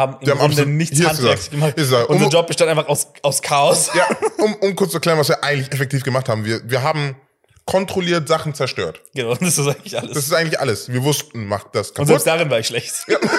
[0.00, 1.74] haben im haben Grunde absolut- nichts gesagt, gemacht.
[1.76, 3.90] Unser um- Job bestand einfach aus, aus Chaos.
[3.94, 4.06] Ja,
[4.38, 6.44] um, um kurz zu erklären, was wir eigentlich effektiv gemacht haben.
[6.44, 7.16] Wir, wir haben
[7.64, 9.02] kontrolliert Sachen zerstört.
[9.12, 10.14] Genau, das ist eigentlich alles.
[10.14, 10.88] Das ist eigentlich alles.
[10.90, 12.94] Wir wussten, macht das Und kaputt, selbst darin war ich schlecht.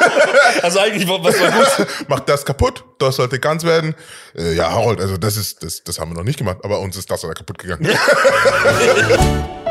[0.62, 1.88] also eigentlich, was war gut?
[2.10, 3.96] macht das kaputt, das sollte ganz werden.
[4.36, 6.98] Äh, ja, Harold, also das ist, das, das haben wir noch nicht gemacht, aber uns
[6.98, 7.88] ist das oder kaputt gegangen.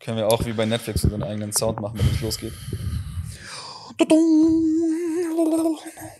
[0.00, 2.54] Können wir auch wie bei Netflix unseren eigenen Sound machen, wenn es losgeht.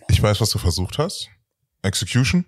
[0.07, 1.29] Ich weiß, was du versucht hast.
[1.81, 2.45] Execution.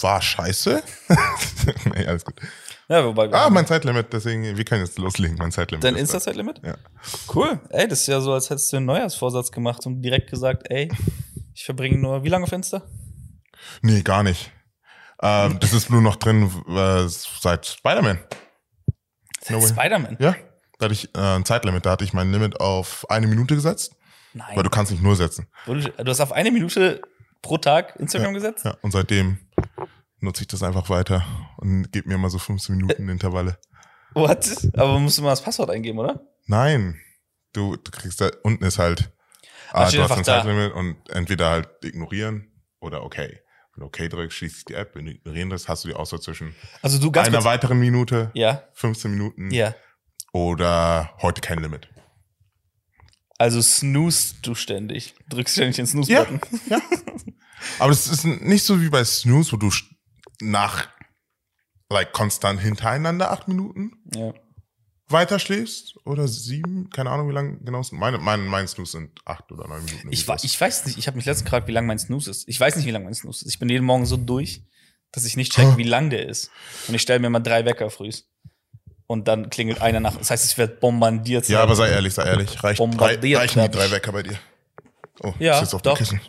[0.00, 0.82] War scheiße.
[1.94, 2.40] nee, alles gut.
[2.88, 3.30] Ja, wobei.
[3.32, 5.84] Ah, mein Zeitlimit, deswegen, wir können jetzt loslegen, mein Zeitlimit.
[5.84, 6.62] Dein Insta-Zeitlimit?
[6.64, 6.76] Ja.
[7.34, 7.60] Cool.
[7.68, 10.90] Ey, das ist ja so, als hättest du einen Neujahrsvorsatz gemacht und direkt gesagt, ey,
[11.52, 12.82] ich verbringe nur, wie lange auf Insta?
[13.82, 14.50] Nee, gar nicht.
[15.20, 18.20] Ähm, das ist nur noch drin äh, seit Spider-Man.
[19.50, 19.60] No.
[19.66, 20.16] Spider-Man?
[20.20, 20.36] Ja,
[20.78, 23.96] da hatte ich äh, ein Zeitlimit, da hatte ich mein Limit auf eine Minute gesetzt,
[24.34, 24.56] Nein.
[24.56, 25.46] weil du kannst nicht nur setzen.
[25.66, 25.74] Du,
[26.06, 27.00] hast auf eine Minute
[27.42, 28.64] pro Tag Instagram gesetzt?
[28.64, 29.38] Ja, und seitdem
[30.20, 31.24] nutze ich das einfach weiter
[31.58, 33.58] und gebe mir immer so 15 Minuten Intervalle.
[34.14, 34.48] What?
[34.74, 36.20] Aber musst du mal das Passwort eingeben, oder?
[36.46, 36.98] Nein,
[37.52, 39.10] du, du kriegst da, unten ist halt,
[39.70, 40.24] Ah, du hast ein da.
[40.24, 42.50] Zeitlimit und entweder halt ignorieren
[42.80, 43.40] oder okay.
[43.78, 46.54] Du okay drückst, schließt die App, wenn du ignorieren das, hast du die Auswahl zwischen
[46.82, 49.74] Also du ganz einer weiteren Minute, Ja, 15 Minuten ja.
[50.32, 51.88] oder heute kein Limit.
[53.38, 55.14] Also snooze du ständig.
[55.28, 56.40] Drückst ständig den Snooze-Button.
[56.70, 56.80] ja.
[57.78, 59.70] Aber das ist nicht so wie bei Snooze, wo du
[60.40, 60.88] nach,
[61.88, 64.32] like, konstant hintereinander acht Minuten Ja.
[65.10, 67.98] Weiter schläfst oder sieben, keine Ahnung, wie lange genau es sind.
[67.98, 70.08] Meine, mein, mein Snooze sind acht oder neun Minuten.
[70.12, 70.44] Ich, irgendwie wa- sowas.
[70.44, 72.48] ich weiß nicht, ich habe mich letztens gefragt, wie lang mein Snooze ist.
[72.48, 73.50] Ich weiß nicht, wie lang mein Snooze ist.
[73.52, 74.62] Ich bin jeden Morgen so durch,
[75.12, 76.50] dass ich nicht check, wie lang der ist.
[76.88, 78.10] Und ich stelle mir mal drei Wecker früh.
[79.06, 80.16] Und dann klingelt einer nach.
[80.16, 81.48] Das heißt, es wird bombardiert.
[81.48, 82.62] ja, aber sei ehrlich, sei ehrlich.
[82.62, 83.90] Reicht Bombardiert reichen die drei ich.
[83.92, 84.38] Wecker bei dir?
[85.22, 85.94] Oh, Ja, ich sitze auf doch.
[85.94, 86.20] dem Kissen.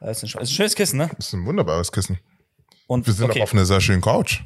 [0.00, 1.08] Das ist ein, sch- ist ein schönes Kissen, ne?
[1.16, 2.18] Das ist ein wunderbares Kissen.
[2.88, 4.40] Und Wir sind okay, auch auf einer sehr schönen Couch.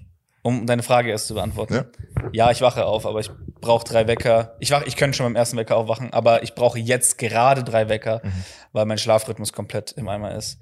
[0.48, 1.74] Um deine Frage erst zu beantworten.
[1.74, 1.84] Ja.
[2.32, 4.56] Ja, ich wache auf, aber ich brauche drei Wecker.
[4.60, 7.88] Ich wach, ich könnte schon beim ersten Wecker aufwachen, aber ich brauche jetzt gerade drei
[7.88, 8.32] Wecker, Mhm.
[8.72, 10.58] weil mein Schlafrhythmus komplett im Eimer ist.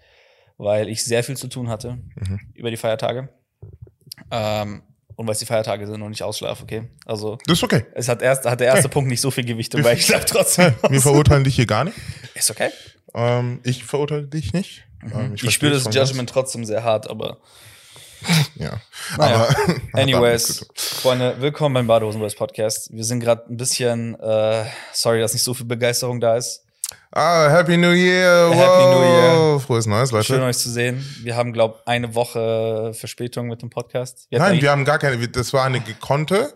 [0.59, 2.41] Weil ich sehr viel zu tun hatte Mhm.
[2.55, 3.29] über die Feiertage.
[4.31, 4.83] Ähm,
[5.17, 6.89] und weil es die Feiertage sind und nicht ausschlafe, okay?
[7.07, 7.85] Also Das ist okay.
[7.95, 8.91] es hat erst hat der erste Hey.
[8.91, 10.75] Punkt nicht so viel Gewichtung, weil ich schlafe trotzdem.
[10.89, 11.97] Wir verurteilen dich hier gar nicht.
[12.35, 12.71] ist okay.
[13.15, 14.85] Ähm, ich verurteile dich nicht.
[15.03, 15.35] Ähm, Mhm.
[15.35, 17.39] Ich, verstehe spüre das Judgment trotzdem sehr hart, aber.
[18.57, 18.81] Ja.
[19.19, 19.37] Naja.
[19.37, 19.57] Aber,
[19.93, 20.67] Anyways.
[20.75, 22.91] Freunde, willkommen beim Badehosenboys Podcast.
[22.93, 26.65] Wir sind gerade ein bisschen, äh, sorry, dass nicht so viel Begeisterung da ist.
[27.13, 28.51] Ah, Happy New Year.
[28.51, 28.95] Happy wow.
[28.95, 29.61] New Year.
[29.61, 30.25] Frohes Neues, Leute.
[30.25, 31.05] Schön euch zu sehen.
[31.23, 34.27] Wir haben, glaube eine Woche Verspätung mit dem Podcast.
[34.31, 35.29] Wir Nein, wir haben gar keine.
[35.29, 36.55] Das war eine gekonnte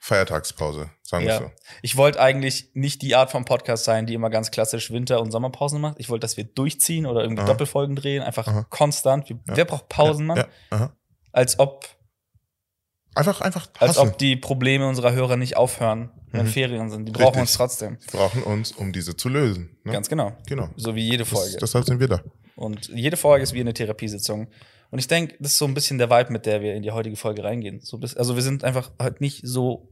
[0.00, 1.38] Feiertagspause, sagen wir ja.
[1.38, 1.50] so.
[1.80, 5.30] Ich wollte eigentlich nicht die Art von Podcast sein, die immer ganz klassisch Winter- und
[5.30, 6.00] Sommerpausen macht.
[6.00, 7.48] Ich wollte, dass wir durchziehen oder irgendwie Aha.
[7.48, 8.66] Doppelfolgen drehen, einfach Aha.
[8.68, 9.32] konstant.
[9.46, 10.38] Wer braucht Pausen, Mann?
[10.38, 10.92] Ja, aha.
[11.32, 11.86] Als ob,
[13.14, 14.08] Einfach, einfach als hassen.
[14.08, 16.50] ob die Probleme unserer Hörer nicht aufhören, wenn Mhm.
[16.50, 17.06] Ferien sind.
[17.06, 17.40] Die brauchen Richtig.
[17.42, 17.98] uns trotzdem.
[18.10, 19.76] Wir brauchen uns, um diese zu lösen.
[19.84, 19.92] Ne?
[19.92, 20.32] Ganz genau.
[20.46, 20.70] genau.
[20.76, 21.52] So wie jede Folge.
[21.52, 22.22] Das, deshalb sind wir da.
[22.56, 24.48] Und jede Folge ist wie eine Therapiesitzung.
[24.90, 26.90] Und ich denke, das ist so ein bisschen der Vibe, mit der wir in die
[26.90, 27.80] heutige Folge reingehen.
[27.80, 29.88] So bis, also wir sind einfach halt nicht so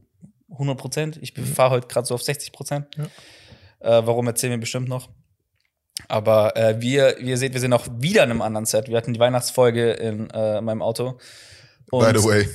[0.49, 1.19] 100 Prozent.
[1.21, 2.87] Ich fahre heute gerade so auf 60 Prozent.
[2.97, 3.05] Ja.
[3.99, 5.09] Äh, warum erzählen wir bestimmt noch.
[6.07, 8.87] Aber äh, wir, wie ihr seht, wir sind auch wieder in einem anderen Set.
[8.87, 11.19] Wir hatten die Weihnachtsfolge in äh, meinem Auto.
[11.91, 12.49] Und By the way,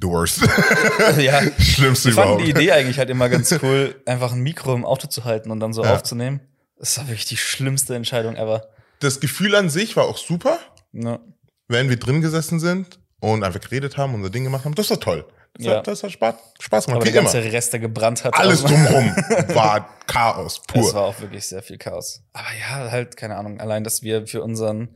[0.00, 0.40] the worst.
[1.18, 2.42] ja, Schlimmste ich fand überhaupt.
[2.46, 5.60] die Idee eigentlich halt immer ganz cool, einfach ein Mikro im Auto zu halten und
[5.60, 5.94] dann so Ja.
[5.94, 6.40] aufzunehmen.
[6.78, 8.68] Das war wirklich die schlimmste Entscheidung ever.
[9.00, 10.58] Das Gefühl an sich war auch super,
[10.92, 11.20] Ja.
[11.68, 14.74] wenn wir drin gesessen sind und einfach geredet haben, unser Ding gemacht haben.
[14.74, 15.24] Das war toll.
[15.56, 15.76] Das, Ja.
[15.76, 16.96] hat, das hat Spaß, Spaß gemacht.
[16.96, 17.30] Aber der immer.
[17.30, 18.34] ganze Rest, der gebrannt hat.
[18.34, 19.14] Alles drumherum
[19.54, 20.94] war Chaos Es pur.
[20.94, 22.22] war auch wirklich sehr viel Chaos.
[22.32, 24.88] Aber ja, halt, keine Ahnung, allein, dass wir für unseren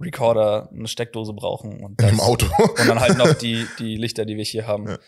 [0.00, 2.46] Recorder eine Steckdose brauchen und, das, Im Auto.
[2.58, 4.88] und dann halt noch die, die Lichter, die wir hier haben.
[4.88, 4.98] Ja.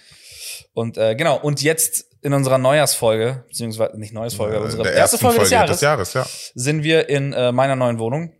[0.72, 5.18] Und äh, genau, und jetzt in unserer Neujahrsfolge, beziehungsweise nicht Neujahrsfolge, aber unsere Der erste
[5.18, 6.26] Folge, des Jahres, des Jahres, ja.
[6.54, 8.32] sind wir in äh, meiner neuen Wohnung.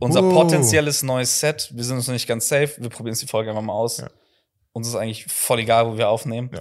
[0.00, 0.32] Unser Uh.
[0.32, 1.70] potenzielles neues Set.
[1.72, 2.72] Wir sind uns noch nicht ganz safe.
[2.78, 3.98] Wir probieren jetzt die Folge einfach mal aus.
[3.98, 4.10] Ja.
[4.72, 6.50] Uns ist eigentlich voll egal, wo wir aufnehmen.
[6.52, 6.60] Ja.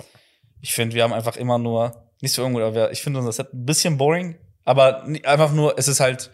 [0.59, 3.31] Ich finde, wir haben einfach immer nur, nicht so ungut, aber wir, ich finde unser
[3.31, 4.35] Set ein bisschen boring.
[4.63, 6.29] Aber einfach nur, es ist halt,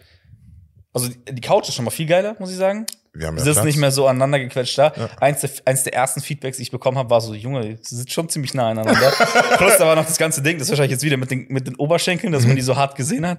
[0.92, 2.84] also die- Couch ist schon mal viel geiler, muss ich sagen.
[3.14, 4.92] Wir haben ja sitzen nicht mehr so aneinander gequetscht da.
[4.94, 5.08] Ja.
[5.20, 8.12] Eins, der, eins der ersten Feedbacks, die ich bekommen habe, war so, Junge, sie sind
[8.12, 9.10] schon ziemlich nah aneinander.
[9.56, 11.66] Plus da war noch das ganze Ding, das ist wahrscheinlich jetzt wieder mit den, mit
[11.66, 13.38] den Oberschenkeln, dass man die so hart gesehen hat.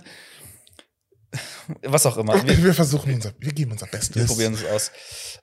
[1.83, 2.41] Was auch immer.
[2.47, 4.27] Wir, Wir versuchen unser, wir geben unser wir Bestes.
[4.27, 4.91] probieren es aus.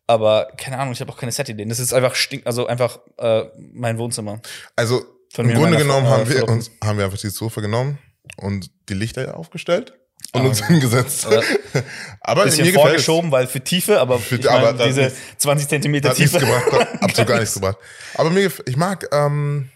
[0.07, 1.69] Aber keine Ahnung, ich habe auch keine Set-Ideen.
[1.69, 4.41] Das ist einfach stink, also einfach äh, mein Wohnzimmer.
[4.77, 5.05] Also,
[5.37, 7.99] Im Grunde genommen haben wir uns, haben wir einfach dieses Sofa genommen
[8.37, 9.93] und die Lichter aufgestellt
[10.33, 11.27] und Ah, uns hingesetzt.
[11.31, 11.41] Ja.
[12.21, 15.17] aber bisschen mir vorgeschoben, weil für Tiefe, aber, Für- ich mein, aber das diese ist-
[15.39, 16.39] 20 Zentimeter Hat Tiefe.
[16.39, 17.77] gebracht, hat absolut gar nichts gebracht.
[18.15, 19.71] Aber mir, ich mag, ähm,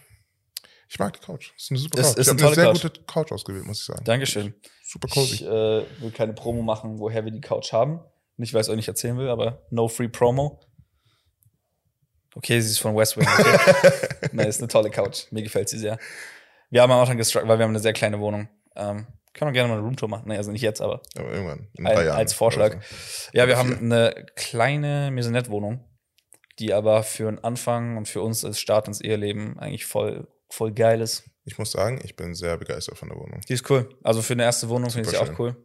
[0.89, 1.51] ich mag die Couch.
[1.55, 2.17] Das ist eine super Couch.
[2.17, 2.81] ist ich eine habe eine sehr tolle Couch.
[2.81, 4.03] gute Couch ausgewählt, muss ich sagen.
[4.03, 4.53] Dankeschön.
[4.91, 5.45] Super Ich cozy.
[5.45, 8.01] äh, will keine Promo machen, woher wir die Couch haben.
[8.37, 10.59] Nicht, weil ich es euch nicht erzählen will, aber no free Promo.
[12.35, 13.27] Okay, sie ist von West Wing.
[13.27, 13.91] Okay.
[14.31, 15.25] Nein, ist eine tolle Couch.
[15.31, 15.97] Mir gefällt sie sehr.
[16.69, 18.47] Wir haben auch schon gestruggelt, weil wir haben eine sehr kleine Wohnung.
[18.75, 20.23] Ähm, können wir gerne mal eine Roomtour machen.
[20.27, 22.17] Nee, also nicht jetzt, aber Aber irgendwann, in ein, drei Jahren.
[22.17, 22.71] als Vorschlag.
[22.75, 22.81] oder
[23.33, 25.83] Ja, wir haben eine kleine Maisonette-Wohnung,
[26.59, 30.71] die aber für den Anfang und für uns als Start ins Eheleben eigentlich voll, voll
[30.73, 31.29] geil ist.
[31.45, 33.41] Ich muss sagen, ich bin sehr begeistert von der Wohnung.
[33.47, 33.89] Die ist cool.
[34.03, 35.55] Also für eine erste Wohnung finde ich sie auch cool.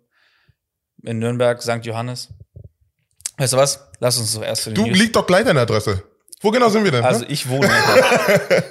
[1.03, 1.85] In Nürnberg, St.
[1.85, 2.29] Johannes.
[3.37, 3.91] Weißt du was?
[4.01, 4.99] Lass uns doch erst zu den Du, News.
[4.99, 6.03] liegt doch gleich deine Adresse.
[6.41, 7.05] Wo genau sind wir denn?
[7.05, 7.33] Also hä?
[7.33, 7.71] ich wohne.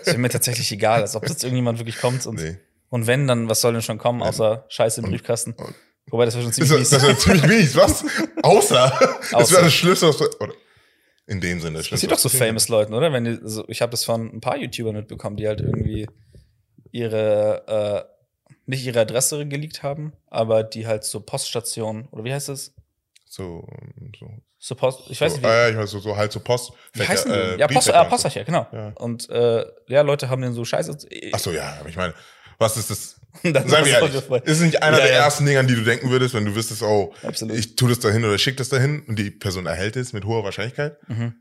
[0.04, 2.26] ist mir tatsächlich egal, als ob jetzt irgendjemand wirklich kommt.
[2.26, 2.58] Und, Nee.
[2.90, 5.54] und wenn, dann was soll denn schon kommen, außer Scheiße im Briefkasten.
[5.54, 5.76] und-
[6.12, 7.12] Wobei, das wäre schon Ist ziemlich das, das mies.
[7.18, 8.06] ist ja ziemlich mies, was?
[8.44, 9.00] Außer.
[9.32, 10.26] Das wäre das Schlimmste, was du.
[10.40, 10.54] Oder
[11.28, 11.80] in dem Sinne.
[11.80, 13.12] Das Das sieht doch so famous Leuten, oder?
[13.12, 16.08] Wenn die, also ich habe das von ein paar YouTubern mitbekommen, die halt irgendwie
[16.96, 22.50] ihre, äh, nicht ihre Adresse geleakt haben, aber die halt so Poststationen, oder wie heißt
[22.50, 22.74] das?
[23.28, 23.68] So,
[24.20, 24.32] so.
[24.58, 26.40] So Post, ich weiß so, nicht, wie, ah, ja, ich weiß so, so halt so
[26.40, 26.72] Post.
[26.94, 27.38] wie heißen die?
[27.38, 28.06] äh, ja, Post, äh.
[28.06, 28.66] Postfächer, genau.
[28.72, 28.94] Ja.
[28.96, 30.98] Und äh, ja, Leute haben den so scheiße.
[31.34, 32.16] Ach so, ja, aber ich meine,
[32.58, 33.22] was ist das?
[33.44, 35.20] Dann wir ist ehrlich, ist nicht einer Ja, der ja.
[35.26, 37.56] ersten Dinge, an die du denken würdest, wenn du wüsstest, oh, Absolut.
[37.56, 40.44] ich tue das dahin oder schick das dahin und die Person erhält es mit hoher
[40.44, 40.98] Wahrscheinlichkeit.
[41.10, 41.36] Mhm.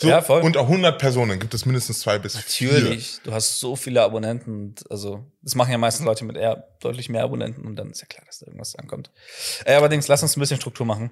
[0.00, 0.40] So, Ja, voll.
[0.42, 4.74] Und auch 100 Personen gibt es mindestens zwei bis Natürlich, du hast so viele Abonnenten.
[4.88, 8.06] Also, das machen ja meistens Leute mit eher deutlich mehr Abonnenten und dann ist ja
[8.06, 9.10] klar, dass da irgendwas ankommt.
[9.66, 11.10] Äh, allerdings, lass uns ein bisschen Struktur machen.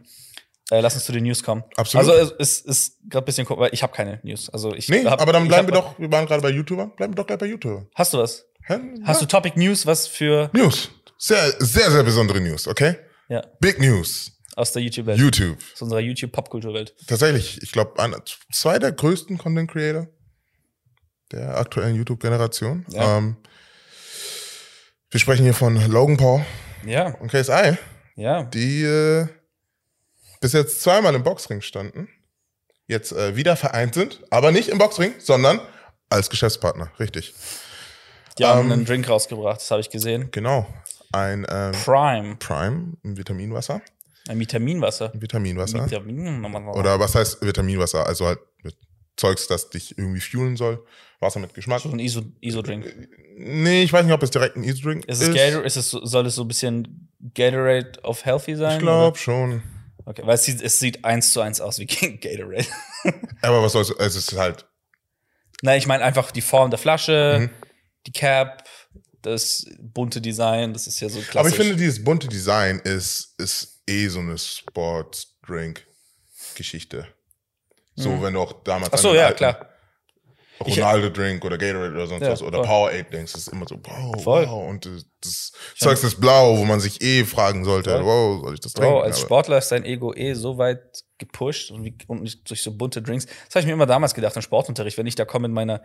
[0.71, 1.65] Äh, lass uns zu den News kommen.
[1.77, 2.09] Absolut.
[2.11, 4.49] Also, es es ist gerade ein bisschen, ko- weil ich habe keine News.
[4.51, 5.03] Also, ich vier.
[5.03, 7.27] Nee, hab- aber dann bleiben wir doch, wir waren gerade bei YouTuber, bleiben wir doch
[7.27, 7.87] gleich bei YouTuber.
[7.95, 8.47] Hast du was?
[8.67, 8.79] Hä?
[9.05, 9.27] Hast ja.
[9.27, 10.91] du Topic News, was für, News?
[11.19, 12.97] Sehr, sehr, sehr besondere News, okay?
[13.29, 14.33] ja, Big News.
[14.59, 15.57] Aus der YouTube-Welt, YouTube.
[15.75, 16.95] aus unserer YouTube-Popkulturwelt?
[17.07, 17.95] Tatsächlich, ich glaube,
[18.53, 20.09] zwei der größten Content Creator
[21.33, 22.85] der aktuellen YouTube-Generation.
[22.91, 23.19] Ja.
[23.19, 23.37] Ähm,
[25.11, 26.45] wir sprechen hier von Logan Paul
[26.85, 27.77] Ja, und KSI,
[28.17, 28.43] ja.
[28.45, 29.27] die äh,
[30.41, 32.09] bis jetzt zweimal im Boxring standen,
[32.87, 35.61] jetzt äh, wieder vereint sind, aber nicht im Boxring, sondern
[36.11, 37.35] als Geschäftspartner, richtig.
[38.39, 40.31] Die haben Ähm, einen Drink rausgebracht, das habe ich gesehen.
[40.31, 40.67] Genau.
[41.13, 43.81] Ein ähm, Prime, Prime, ein Vitaminwasser.
[44.29, 45.13] Ein Vitaminwasser.
[45.15, 45.85] Vitaminwasser.
[45.87, 48.07] Vitamin, Oder was heißt Vitaminwasser?
[48.07, 48.77] Also halt mit
[49.17, 50.85] Zeugs, das dich irgendwie fuelen soll.
[51.21, 51.81] Wasser mit Geschmack.
[51.81, 52.87] so ein Iso- Iso-Drink.
[53.37, 55.67] Nee, ich weiß nicht, ob es direkt ein Easy-Drink Ist es Gatorade?
[55.67, 58.75] Ist es so, soll es so ein bisschen Gatorade of Healthy sein?
[58.75, 59.63] Ich glaube schon.
[60.05, 62.67] Okay, weil es sieht, es sieht eins zu eins aus wie Gatorade.
[63.43, 64.67] Aber was soll's, es ist halt,
[65.63, 67.51] Nein, ich meine einfach die Form der Flasche, Mhm.
[68.07, 68.63] die Cap,
[69.23, 71.37] das bunte Design, das ist ja so klassisch.
[71.37, 77.07] aber ich finde, dieses bunte Design ist, ist eh so eine Sports-Drink-Geschichte.
[77.95, 78.97] So, wenn du auch damals Mhm.
[78.97, 79.69] Ach so, ja, klar.
[80.61, 82.63] Ronaldo-Drink oder Gatorade oder sonst Ja, was oder.
[82.63, 84.47] Powerade denkst, ist immer so, wow, Voll.
[84.49, 84.69] wow.
[84.69, 88.05] Und das, das Zeugs ist blau, wo man sich eh fragen sollte, Voll.
[88.05, 88.91] wow, soll ich das trinken?
[88.93, 92.63] Bro, als Sportler ist dein Ego eh so weit gepusht und, wie, und nicht durch
[92.63, 93.27] so bunte Drinks.
[93.27, 95.83] Das habe ich mir immer damals gedacht im Sportunterricht, wenn ich da komme mit meiner,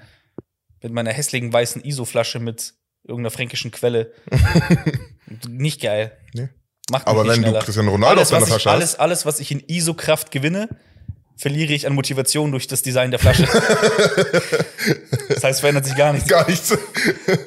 [0.81, 2.73] mit meiner hässlichen weißen ISO-Flasche mit
[3.03, 4.11] irgendeiner fränkischen Quelle.
[5.47, 6.17] nicht geil.
[6.33, 6.49] Nee.
[6.91, 7.59] Macht Aber wenn du schneller.
[7.61, 10.31] Cristiano Ronaldo alles, auf deiner was ich, Flasche hast- alles, alles, was ich in ISO-Kraft
[10.31, 10.67] gewinne,
[11.37, 13.43] verliere ich an Motivation durch das Design der Flasche.
[15.29, 16.27] das heißt, es verändert sich gar nichts.
[16.29, 16.77] Gar nichts.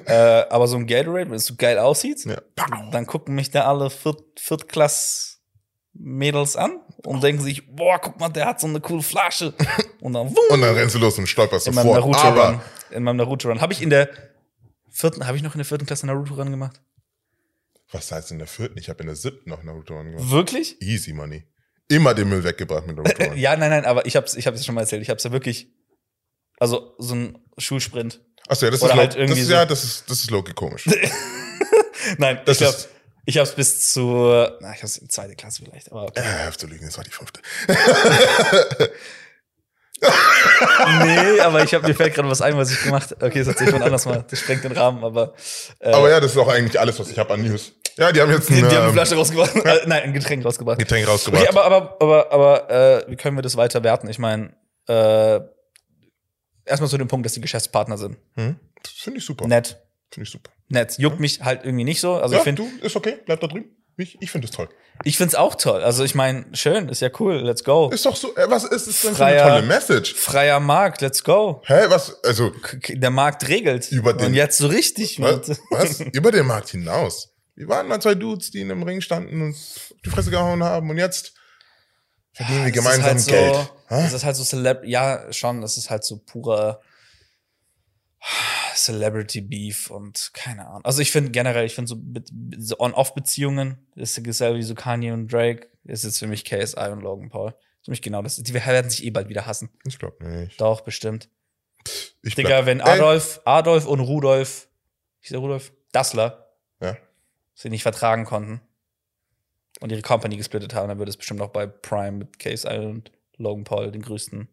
[0.07, 2.37] Äh, aber so ein Gatorade, wenn es so geil aussieht, ja.
[2.93, 8.47] dann gucken mich da alle Viert Viertklass-Mädels an und denken sich, boah, guck mal, der
[8.47, 9.53] hat so eine coole Flasche.
[10.01, 12.07] Und dann, wumm, Und dann rennst du los und stolperst in meinem sofort.
[12.07, 12.39] Naruto-Run.
[12.55, 13.61] Aber In meinem Naruto-Run.
[13.61, 14.09] Habe ich in der
[14.91, 16.81] vierten, habe ich noch in der vierten Klasse Naruto-Run gemacht?
[17.93, 18.79] Was heißt in der vierten?
[18.79, 20.31] Ich habe in der siebten noch Naruto gemacht.
[20.31, 20.81] Wirklich?
[20.83, 21.45] Easy Money.
[21.89, 23.33] Immer den Müll weggebracht mit Naruto.
[23.35, 25.03] Ja, nein, nein, aber ich hab's, ich hab's schon mal erzählt.
[25.03, 25.69] Ich hab's ja wirklich,
[26.59, 28.21] also so ein Schulsprint.
[28.49, 30.53] Achso, ja, das Oder ist, halt das ist so- ja, das ist, das ist Loki
[30.53, 30.87] komisch.
[32.19, 32.89] Nein, Das ich glaube, ist-
[33.29, 34.03] ich hab's bis zu,
[34.61, 36.21] na, ich hab's in zweite Klasse vielleicht, aber okay.
[36.49, 37.41] äh, zu lügen, das war die fünfte.
[41.03, 43.15] nee, aber ich habe mir fällt gerade was ein, was ich gemacht.
[43.21, 44.25] Okay, das erzähl ich mal anders mal.
[44.29, 45.35] Das sprengt den Rahmen, aber
[45.81, 47.73] äh, Aber ja, das ist auch eigentlich alles, was ich habe an News.
[47.99, 49.55] Ja, die haben jetzt die, ein die haben eine ähm, Flasche rausgebracht.
[49.65, 50.79] Äh, nein, ein Getränk rausgebracht.
[50.79, 51.49] Getränk rausgebracht.
[51.49, 54.09] Okay, aber aber aber aber äh, wie können wir das weiter werten?
[54.09, 54.53] Ich meine,
[54.87, 55.41] äh,
[56.67, 58.19] erstmal zu dem Punkt, dass die Geschäftspartner sind.
[58.35, 58.57] hm?
[58.83, 59.49] Das Finde ich super.
[59.49, 59.79] Nett,
[60.11, 60.51] Finde ich super.
[60.69, 60.99] nett.
[60.99, 62.15] Juckt mich halt irgendwie nicht so.
[62.15, 63.76] Also ja, ich finde, du, ist okay, bleib da drüben.
[63.99, 64.69] Ich, ich finde es toll.
[65.05, 65.83] Ich find's auch toll.
[65.83, 67.89] Also ich meine, schön, ist ja cool, let's go.
[67.91, 70.15] Ist doch so, äh, was ist es denn für Freier- eine tolle Message?
[70.15, 71.63] Freier Markt, let's go.
[71.65, 72.53] Hä, was, also,
[72.89, 73.91] Der Markt regelt.
[73.93, 75.21] Über den- Und jetzt so richtig.
[75.21, 75.61] was?
[75.71, 76.01] Was?
[76.13, 77.33] Über den Markt hinaus.
[77.55, 79.57] Wir waren mal zwei Dudes, die in einem Ring standen und
[80.05, 81.33] die Fresse gehauen haben und jetzt
[82.35, 83.57] verdienen wir Das ist gemeinsam halt so, Geld.
[83.89, 84.03] Hä?
[84.03, 86.83] Das ist halt so Celeb ja, schon, das ist halt so purer
[88.77, 90.85] Celebrity Beef und keine Ahnung.
[90.85, 91.97] Also ich finde generell, ich finde so,
[92.59, 97.01] so On-Off-Beziehungen, ist dasselbe wie so Kanye und Drake, ist jetzt für mich KSI und
[97.01, 97.55] Logan Paul.
[97.85, 98.37] Für mich genau das.
[98.37, 99.71] Die werden sich eh bald wieder hassen.
[99.87, 100.61] Ich glaube nicht.
[100.61, 101.29] Doch, bestimmt.
[102.23, 104.69] Ich Digga, wenn Ey, Adolf, Adolf und Rudolf,
[105.21, 105.73] hieß der Rudolf?
[105.93, 106.97] Dassler, Ja.
[107.55, 108.61] sie nicht vertragen konnten
[109.81, 113.13] und ihre Company gesplittet haben, dann würde es bestimmt auch bei Prime mit KSI und
[113.37, 114.49] Logan Paul, den größten.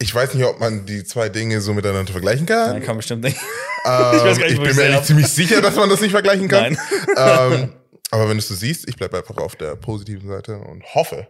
[0.00, 2.70] Ich weiß nicht, ob man die zwei Dinge so miteinander vergleichen kann.
[2.72, 3.38] Nein, kann bestimmt nicht.
[3.84, 6.48] Ähm, Ich nicht, ich bin ich mir eigentlich ziemlich sicher, dass man das nicht vergleichen
[6.48, 6.78] kann.
[7.16, 7.72] Ähm,
[8.10, 11.26] aber wenn du es so siehst, ich bleibe einfach auf der positiven Seite und hoffe,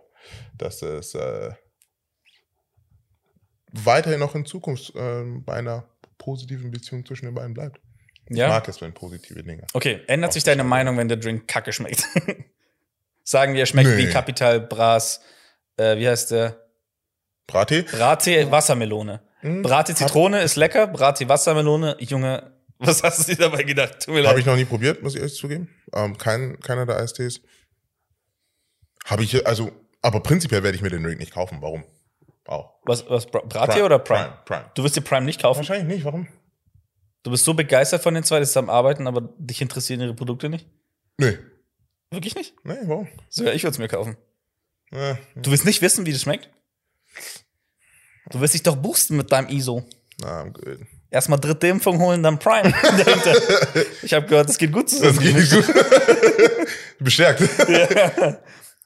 [0.58, 1.50] dass es äh,
[3.72, 7.80] weiterhin noch in Zukunft ähm, bei einer positiven Beziehung zwischen den beiden bleibt.
[8.28, 8.49] Ich Ja.
[8.49, 9.66] mag es, wenn positive Dinge.
[9.72, 12.04] Okay, ändert sich deine Meinung, wenn der Drink kacke schmeckt?
[13.25, 13.96] Sagen wir, er schmeckt Nee.
[13.99, 15.20] wie Capital Bras,
[15.76, 16.62] äh, wie heißt der?
[17.46, 17.82] Brattee?
[17.82, 19.20] Brate Wassermelone.
[19.40, 24.06] Hm, Brate Zitrone ist lecker, Brate Wassermelone, Junge, was hast du dir dabei gedacht?
[24.08, 25.68] Habe ich noch nie probiert, muss ich ehrlich zugeben.
[25.94, 27.40] Ähm, kein, keiner der Eistees.
[29.04, 29.70] Habe ich, also,
[30.00, 31.58] aber prinzipiell werde ich mir den Drink nicht kaufen.
[31.61, 31.84] Warum?
[32.44, 32.75] Auch.
[32.84, 34.25] Was, was Bra- Brate oder Prime?
[34.25, 34.37] Prime.
[34.44, 34.70] Prime.
[34.75, 35.58] Du wirst dir Prime nicht kaufen?
[35.58, 36.04] Wahrscheinlich nicht.
[36.04, 36.26] Warum?
[37.22, 40.14] Du bist so begeistert von den zwei, dass sie am Arbeiten, aber dich interessieren ihre
[40.14, 40.66] Produkte nicht?
[41.18, 41.38] Nee.
[42.11, 42.54] Wirklich nicht?
[42.64, 43.06] Nee, warum?
[43.28, 44.16] Sogar ich würde es mir kaufen.
[44.90, 46.50] Äh, Du willst nicht wissen, wie das schmeckt?
[48.31, 49.85] Du willst dich doch boosten mit deinem ISO.
[50.21, 50.78] na, I'm good.
[51.11, 52.71] Erstmal dritte Impfung holen, dann Prime.
[52.83, 53.35] dahinter.
[54.02, 55.14] ich habe gehört, das geht gut zusammen.
[55.16, 55.66] Das geht nicht gut.
[57.00, 57.42] Bestärkt.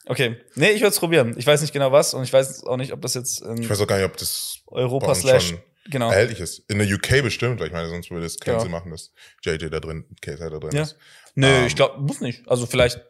[0.06, 0.37] Okay.
[0.54, 1.35] Nee, ich würde es probieren.
[1.37, 3.71] Ich weiß nicht genau was und ich weiß auch nicht, ob das jetzt in Ich
[3.71, 5.54] weiß auch gar nicht, ob das Europa slash.
[5.88, 6.11] Genau.
[6.11, 6.68] erhältlich ist.
[6.68, 8.61] In der UK bestimmt, weil ich meine, sonst würde es keinen Ja.
[8.61, 9.12] Sinn machen, dass
[9.45, 10.83] JJ da drin, KSI da drin Ja.
[10.83, 10.97] ist.
[11.37, 11.66] Nö, Ähm.
[11.66, 12.49] ich glaube, muss nicht.
[12.49, 13.00] Also vielleicht.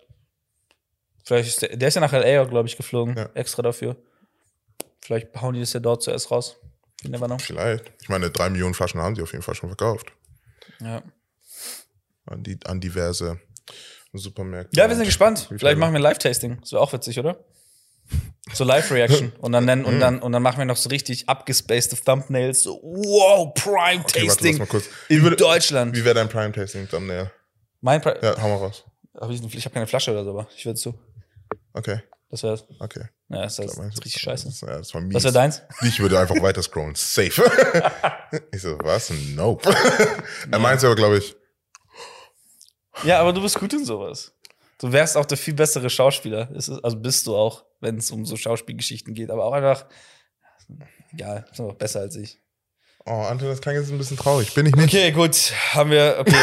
[1.25, 3.16] Vielleicht ist der, der ist ja nach LA, glaube ich, geflogen.
[3.16, 3.30] Ja.
[3.35, 3.96] Extra dafür.
[5.06, 6.56] Vielleicht hauen die das ja dort zuerst raus.
[7.02, 7.38] You never know.
[7.38, 7.92] Vielleicht.
[8.02, 10.10] Ich meine, drei Millionen Flaschen haben sie auf jeden Fall schon verkauft.
[10.80, 11.00] Ja.
[12.26, 13.38] An, die, an diverse
[14.12, 14.76] Supermärkte.
[14.76, 15.46] Ja, wir sind gespannt.
[15.48, 16.58] Vielleicht viel- machen wir ein Live-Tasting.
[16.60, 17.38] Das wäre auch witzig, oder?
[18.52, 19.32] So Live-Reaction.
[19.40, 22.62] Und dann nennen, und dann, und dann machen wir noch so richtig abgespacede Thumbnails.
[22.62, 24.88] So, wow, Okay, Prime-Tasting mal kurz.
[25.08, 25.94] in würde, Deutschland.
[25.96, 27.30] wie wäre dein Prime-Tasting Thumbnail?
[27.80, 28.84] Mein Pri Ja, hau mal raus.
[29.20, 30.94] Hab ich ich habe keine Flasche oder so, aber ich würde zu.
[31.72, 33.04] Okay, Das wäre okay.
[33.28, 34.47] ja, das ist du- richtig scheiße.
[34.47, 35.14] Das, das war mies.
[35.14, 35.62] Was wäre deins?
[35.83, 36.95] Ich würde einfach weiter scrollen.
[36.97, 37.42] Safe.
[38.52, 39.11] ich so, was?
[39.35, 39.73] Nope.
[40.50, 41.37] er meint aber, glaube ich,
[43.04, 44.33] Ja, aber du bist gut in sowas.
[44.78, 46.50] Du wärst auch der viel bessere Schauspieler.
[46.52, 49.30] Also bist du auch, wenn es um so Schauspielgeschichten geht.
[49.30, 49.87] Aber auch einfach,
[51.12, 52.42] egal, ist einfach besser als ich.
[53.06, 54.52] Oh, Anton, das klang jetzt ein bisschen traurig.
[54.54, 54.88] Bin ich nicht.
[54.88, 56.34] Okay, gut, haben wir, okay.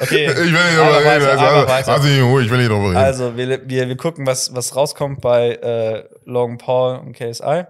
[0.00, 1.04] Okay, Ich will nicht drüber reden.
[1.06, 1.92] weiter, Also, also, weiter.
[1.92, 2.96] also, ich will nicht drüber reden.
[2.96, 7.64] Also, wir, wir, wir gucken, was, was rauskommt bei äh, Logan Paul und KSI.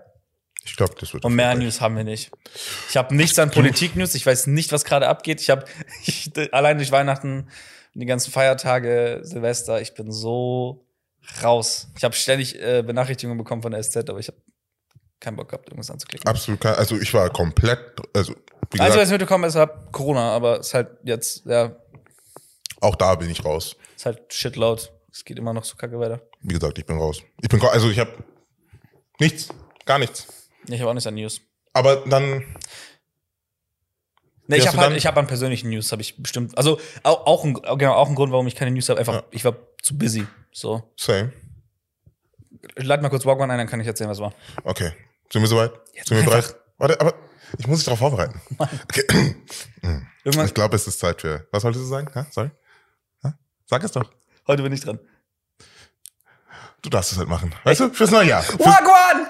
[0.65, 1.55] ich glaube, das wird Und mehr.
[1.55, 2.31] News haben wir nicht.
[2.89, 4.15] Ich habe nichts an Politik-News.
[4.15, 5.41] Ich weiß nicht, was gerade abgeht.
[5.41, 5.65] Ich habe
[6.05, 7.49] ich, allein durch Weihnachten
[7.95, 10.85] und die ganzen Feiertage, Silvester, ich bin so
[11.43, 11.89] raus.
[11.97, 14.39] Ich habe ständig äh, Benachrichtigungen bekommen von der SZ, aber ich habe
[15.25, 16.29] keinen Bock gehabt, irgendwas anzuklicken.
[16.29, 17.81] Absolut kein, also ich war komplett,
[18.15, 18.33] also
[18.71, 21.75] wie Also, gesagt, was ich mitbekommen ist, halt Corona, aber es ist halt jetzt, ja,
[22.81, 23.77] auch da bin ich raus.
[23.97, 24.83] ist halt shitload.
[25.11, 26.21] Es geht immer noch so kacke weiter.
[26.43, 27.23] Wie gesagt, ich bin raus.
[27.41, 28.13] Ich bin, also ich habe
[29.21, 29.49] nichts,
[29.87, 30.27] gar nichts.
[30.67, 31.41] Ich habe auch nichts an News.
[31.73, 32.45] Aber dann,
[34.47, 36.57] Nee, ich hast habe du halt, dann- ich habe an persönlichen News, habe ich bestimmt.
[36.59, 38.99] Also auch, auch ein, genau, auch ein Grund, warum ich keine News habe.
[39.01, 39.25] Einfach, Ja.
[39.31, 40.27] ich war zu busy.
[40.53, 40.83] So.
[40.97, 41.33] same.
[42.77, 44.33] Lad mal kurz Walkman ein, dann kann ich erzählen, was war.
[44.65, 44.93] Okay.
[45.33, 45.73] Sind wir soweit?
[45.95, 46.53] Jetzt Sind wir einfach.
[46.53, 46.61] bereit?
[46.79, 47.15] Warte, aber
[47.59, 48.41] ich muss mich darauf vorbereiten.
[50.27, 50.43] Okay.
[50.47, 51.47] Ich glaube, es ist Zeit für.
[51.51, 52.09] Was wolltest du sagen?
[52.15, 52.27] Ha?
[52.31, 52.51] Sorry?
[53.23, 53.35] Ha?
[53.67, 54.11] Sag es doch.
[54.47, 54.99] heute bin ich dran.
[56.81, 57.55] Du darfst es halt machen.
[57.63, 57.91] Weißt du?
[57.91, 58.43] Fürs neue Jahr.
[58.43, 59.29] Für, Wagwan!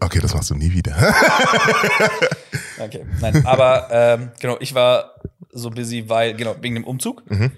[0.00, 0.96] okay, das machst du nie wieder.
[2.78, 5.14] Okay, nein, aber ähm, genau, ich war
[5.52, 7.22] so busy, weil, genau, wegen dem Umzug.
[7.30, 7.52] Mhm.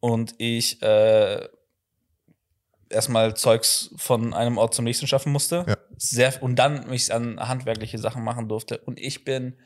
[0.00, 1.48] Und ich äh,
[2.90, 5.64] erstmal Zeugs von einem Ort zum nächsten schaffen musste.
[5.68, 5.76] Ja.
[5.96, 8.78] Sehr, und dann mich an handwerkliche Sachen machen durfte.
[8.78, 9.58] Und ich bin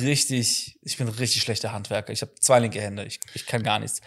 [0.00, 2.12] richtig, ich bin richtig schlechter Handwerker.
[2.12, 4.00] Ich habe zwei linke Hände, ich, ich kann gar nichts.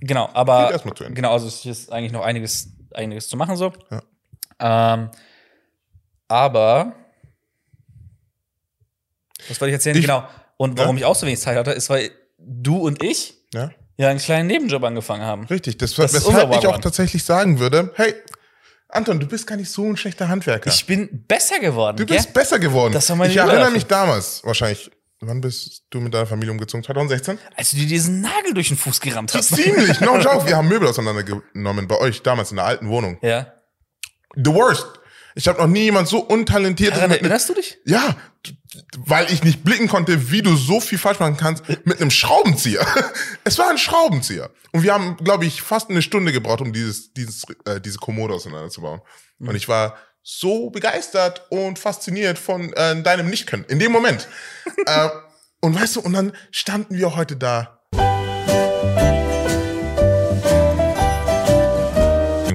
[0.00, 0.68] Genau, aber
[1.14, 3.72] genau, also es ist eigentlich noch einiges, einiges zu machen so.
[3.90, 4.94] Ja.
[4.94, 5.10] Ähm,
[6.28, 6.94] aber
[9.48, 9.96] was wollte ich erzählen?
[9.96, 10.26] Ich- genau.
[10.56, 13.70] Und warum ich auch so wenig Zeit hatte, ist, weil du und ich Ja.
[13.96, 15.44] Ja einen kleinen Nebenjob angefangen haben.
[15.46, 18.14] Richtig, das, Das weshalb ich auch tatsächlich sagen würde, hey,
[18.88, 20.68] Anton, du bist gar nicht so ein schlechter Handwerker.
[20.70, 21.96] Ich bin besser geworden.
[21.96, 22.92] du bist besser geworden.
[22.92, 23.74] Das war meine ich erinnere Überraschung.
[23.74, 26.84] mich damals, wahrscheinlich, wann bist du mit deiner Familie umgezogen?
[26.84, 27.38] 2016?
[27.56, 29.48] Als du dir diesen Nagel durch den Fuß gerammt hast.
[29.56, 30.46] Ziemlich, no joke.
[30.46, 33.18] Wir haben Möbel auseinandergenommen bei euch damals in der alten Wohnung.
[33.22, 33.54] Ja.
[34.34, 34.86] The worst.
[35.34, 37.78] Ich habe noch nie jemand so untalentiert Daran erinnerst du dich?
[37.84, 38.16] Ja,
[38.98, 42.86] weil ich nicht blicken konnte, wie du so viel falsch machen kannst mit einem Schraubenzieher.
[43.44, 44.50] Es war ein Schraubenzieher.
[44.72, 48.34] Und wir haben, glaube ich, fast eine Stunde gebraucht, um dieses, dieses, äh, diese Kommode
[48.34, 49.00] auseinanderzubauen.
[49.40, 53.66] Und ich war so begeistert und fasziniert von äh, deinem Nichtkönnen.
[53.66, 54.28] In dem Moment.
[54.86, 55.08] äh,
[55.60, 57.80] und weißt du, und dann standen wir heute da.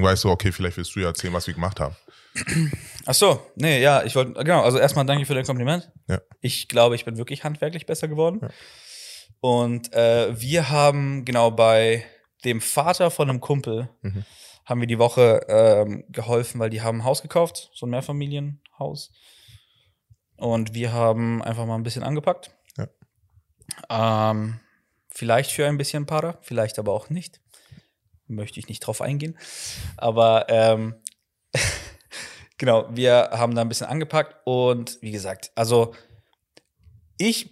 [0.00, 1.94] Weißt du, okay, vielleicht willst du ja erzählen, was wir gemacht haben.
[3.06, 5.90] Ach so, nee, ja, ich wollte, genau, also erstmal danke für dein Kompliment.
[6.08, 6.20] Ja.
[6.40, 8.48] Ich glaube, ich bin wirklich handwerklich besser geworden.
[9.40, 12.04] Und äh, wir haben genau bei
[12.44, 14.24] dem Vater von einem Kumpel Mhm.
[14.64, 19.10] haben wir die Woche ähm, geholfen, weil die haben ein Haus gekauft, so ein Mehrfamilienhaus.
[20.36, 22.50] Und wir haben einfach mal ein bisschen angepackt.
[23.90, 24.60] Ähm,
[25.10, 27.40] vielleicht für ein bisschen Para, vielleicht aber auch nicht.
[28.26, 29.36] Möchte ich nicht drauf eingehen.
[29.96, 30.94] Aber ähm,
[32.58, 35.94] genau, wir haben da ein bisschen angepackt und wie gesagt, also
[37.16, 37.50] ich,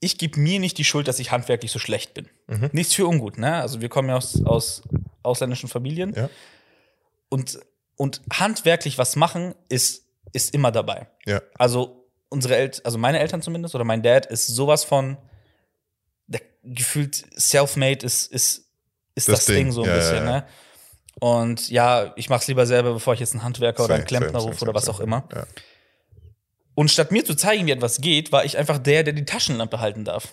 [0.00, 2.28] ich gebe mir nicht die Schuld, dass ich handwerklich so schlecht bin.
[2.46, 2.70] Mhm.
[2.72, 3.54] Nichts für ungut, ne?
[3.56, 4.82] Also wir kommen ja aus, aus
[5.22, 6.28] ausländischen Familien Ja.
[7.30, 7.58] und,
[7.96, 11.08] und handwerklich was machen ist, ist immer dabei.
[11.24, 11.40] Ja.
[11.56, 15.16] Also unsere Eltern, also meine Eltern zumindest oder mein Dad ist sowas von
[16.26, 18.66] der gefühlt self-made ist, ist,
[19.14, 19.56] ist das, Das Ding.
[19.56, 20.46] Ding, so ein ja, bisschen, ne?
[21.20, 24.62] Und ja, ich mach's lieber selber, bevor ich jetzt einen Handwerker oder einen Klempner rufe
[24.62, 25.28] oder was same, auch immer.
[25.34, 25.44] Ja.
[26.74, 29.80] Und statt mir zu zeigen, wie etwas geht, war ich einfach der, der die Taschenlampe
[29.80, 30.28] halten darf.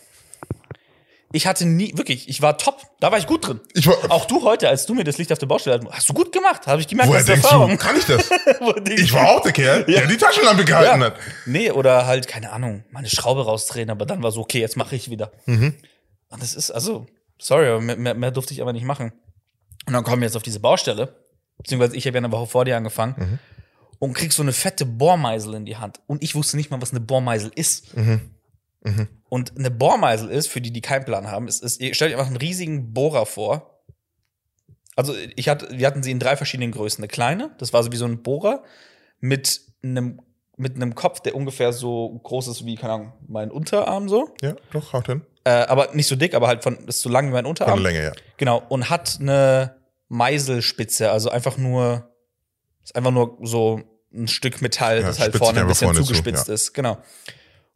[1.34, 2.82] Ich hatte nie, wirklich, ich war top.
[3.00, 3.62] Da war ich gut drin.
[3.74, 6.10] Ich war, Auch du heute, als du mir das Licht auf der Baustelle hast, hast
[6.10, 6.68] du gut gemacht.
[6.68, 7.70] Habe ich gemerkt, woher das ist denkst Erfahrung.
[7.72, 8.30] du, kann ich das?
[9.00, 11.08] Ich war auch der Kerl, der die Taschenlampe gehalten Ja.
[11.08, 11.16] hat.
[11.46, 14.96] Nee, oder halt, keine Ahnung, meine Schraube rausdrehen, aber dann war so, okay, jetzt mache
[14.96, 15.32] ich wieder.
[15.46, 15.76] Mhm.
[16.30, 17.06] Und das ist, also,
[17.40, 19.14] sorry, mehr, mehr durfte ich aber nicht machen.
[19.88, 21.16] Und dann kommen wir jetzt auf diese Baustelle,
[21.58, 23.40] beziehungsweise ich habe ja eine Woche vor dir angefangen Mhm.
[24.00, 26.00] und krieg so eine fette Bohrmeisel in die Hand.
[26.08, 27.96] Und ich wusste nicht mal, was eine Bohrmeisel ist.
[27.96, 28.32] Mhm.
[29.30, 32.18] Und eine Bohrmeisel ist, für die, die keinen Plan haben, ist, ist ihr stellt euch
[32.18, 33.84] einfach einen riesigen Bohrer vor.
[34.96, 37.02] Also ich hatte, wir hatten sie in drei verschiedenen Größen.
[37.04, 38.64] Eine kleine, das war so wie so ein Bohrer
[39.20, 40.20] mit einem,
[40.58, 44.34] mit einem Kopf, der ungefähr so groß ist wie, keine Ahnung, mein Unterarm so.
[44.42, 45.22] Ja, doch, haut hin.
[45.44, 47.82] Äh, aber nicht so dick, aber halt von, ist so lang wie mein Von Unterarm.
[47.82, 48.12] der Länge, ja.
[48.38, 48.62] Genau.
[48.70, 49.76] Und hat eine
[50.08, 52.12] Meiselspitze, also einfach nur,
[52.84, 53.82] ist einfach nur so
[54.14, 56.54] ein Stück Metall, Ja, das halt vorne ein bisschen vorne zu, zugespitzt ja.
[56.54, 56.74] ist.
[56.74, 56.98] Genau.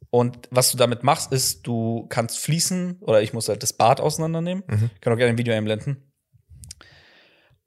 [0.09, 3.99] Und was du damit machst, ist, du kannst fließen, oder ich muss halt das Bad
[3.99, 4.63] auseinandernehmen.
[4.67, 4.89] Mhm.
[4.93, 6.11] Ich kann auch gerne ein Video einblenden.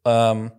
[0.04, 0.52] Ähm,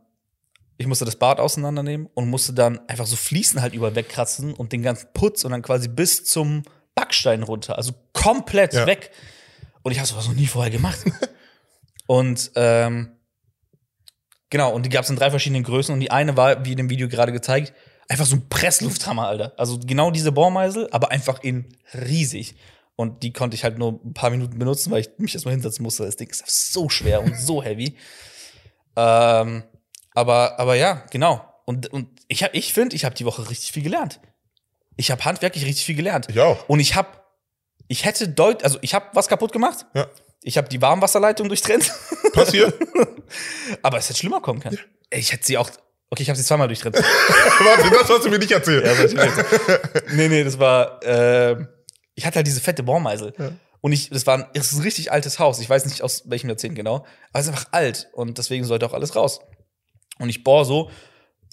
[0.77, 4.71] ich musste das Bad auseinandernehmen und musste dann einfach so Fliesen halt über wegkratzen und
[4.71, 6.63] den ganzen Putz und dann quasi bis zum
[6.99, 7.77] Backstein runter.
[7.77, 8.85] Also komplett Ja.
[8.85, 9.11] weg.
[9.83, 10.99] Und ich habe sowas noch nie vorher gemacht.
[12.07, 13.11] und ähm,
[14.49, 16.77] genau, und die gab es in drei verschiedenen Größen und die eine war, wie in
[16.77, 17.73] dem Video gerade gezeigt,
[18.09, 19.53] einfach so ein Presslufthammer, Alter.
[19.57, 22.55] Also genau diese Bohrmeisel, aber einfach in riesig.
[22.95, 25.83] Und die konnte ich halt nur ein paar Minuten benutzen, weil ich mich erstmal hinsetzen
[25.83, 26.03] musste.
[26.05, 27.95] Das Ding ist so schwer und so heavy.
[28.97, 29.63] Ähm,
[30.13, 31.45] aber, aber ja, genau.
[31.65, 34.19] Und, und ich, hab- ich finde, ich habe die Woche richtig viel gelernt.
[34.99, 36.27] Ich habe handwerklich richtig viel gelernt.
[36.29, 36.67] Ich auch.
[36.67, 37.07] Und ich habe,
[37.87, 39.85] ich hätte deut, also ich habe was kaputt gemacht.
[39.93, 40.07] Ja.
[40.43, 41.89] Ich habe die Warmwasserleitung durchtrennt.
[42.33, 42.73] Passiert.
[43.81, 44.77] aber es hätte schlimmer kommen können.
[45.09, 45.69] Ich hätte sie auch,
[46.09, 46.97] okay, ich habe sie zweimal durchtrennt.
[47.59, 48.85] Warte, das hast du mir nicht erzählt.
[48.85, 50.13] Ja, ich weiß.
[50.15, 51.65] nee, nee, das war, äh,
[52.15, 53.33] ich hatte halt diese fette Bohrmeisel.
[53.37, 53.51] Ja.
[53.79, 55.61] Und ich, das war ein, es ist ein richtig altes Haus.
[55.61, 58.85] Ich weiß nicht aus welchem Jahrzehnt genau, aber es ist einfach alt und deswegen sollte
[58.85, 59.39] auch alles raus.
[60.17, 60.91] Und ich bohr so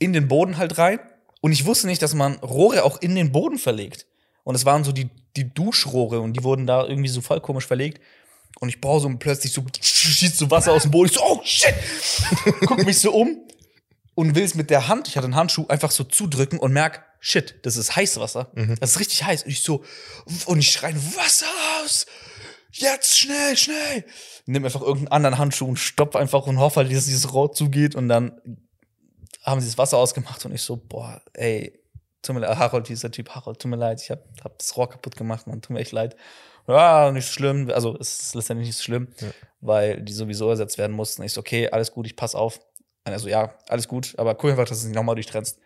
[0.01, 0.99] in den Boden halt rein
[1.41, 4.07] und ich wusste nicht, dass man Rohre auch in den Boden verlegt.
[4.45, 7.67] Und es waren so die, die Duschrohre und die wurden da irgendwie so voll komisch
[7.67, 8.01] verlegt.
[8.61, 11.11] Und ich bohr so und plötzlich so schießt so Wasser aus dem Boden.
[11.11, 11.75] Ich so, oh shit!
[12.67, 13.41] Guck mich so um
[14.15, 17.05] und will es mit der Hand, ich hatte einen Handschuh, einfach so zudrücken und merk,
[17.21, 18.51] shit, das ist Heißwasser.
[18.81, 19.43] Das ist richtig heiß.
[19.45, 19.85] Und ich so,
[20.47, 21.47] und ich schreie, Wasser
[21.83, 22.07] aus!
[22.73, 24.05] Jetzt schnell, schnell!
[24.47, 27.95] Nimm einfach irgendeinen anderen Handschuh und stopp einfach und hoffe halt, dass dieses Rohr zugeht
[27.95, 28.41] und dann
[29.47, 31.81] haben sie das Wasser ausgemacht und ich so, boah, ey,
[32.23, 34.91] tut mir leid, Harold, dieser Typ, Harold, tut mir leid, ich hab, hab das Rohr
[34.91, 36.17] kaputt gemacht, man, tut mir echt leid.
[36.67, 39.07] Ja, nicht schlimm, also es ist letztendlich nicht schlimm,
[39.61, 41.23] weil die sowieso ersetzt werden mussten.
[41.23, 42.59] Ich so, okay, alles gut, ich pass auf.
[43.05, 45.61] Und er so, ja, alles gut, aber guck einfach, dass du es nicht nochmal durchtrennst.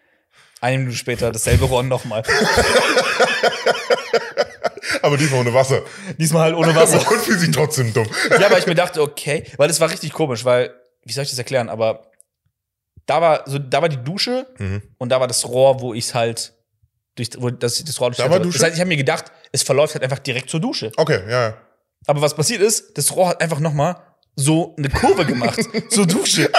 [0.61, 2.23] Eine Minute später dasselbe Rohr nochmal.
[5.03, 5.83] Aber diesmal ohne Wasser.
[6.19, 6.99] Diesmal halt ohne Wasser.
[7.11, 8.07] Und fühlt sich trotzdem dumm.
[8.31, 11.31] ja, aber ich mir dachte, okay, weil es war richtig komisch, weil, wie soll ich
[11.31, 12.10] das erklären, aber
[13.11, 14.83] da war, so, da war die Dusche Mhm.
[14.99, 16.55] und da war das Rohr, wo ich halt
[17.17, 18.65] durch, wo das, das Rohr Da war Das Dusche?
[18.65, 20.93] heißt, ich habe mir gedacht, es verläuft halt einfach direkt zur Dusche.
[20.97, 21.55] Okay, ja, ja.
[22.07, 23.97] Aber was passiert ist, das Rohr hat einfach nochmal
[24.37, 26.51] so eine Kurve gemacht zur Dusche.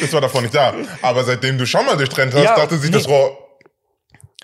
[0.00, 0.74] Das war davor nicht da.
[1.00, 2.96] Aber seitdem du schon mal durchtrennt hast, Ja, dachte sich nee.
[2.96, 3.38] das Rohr.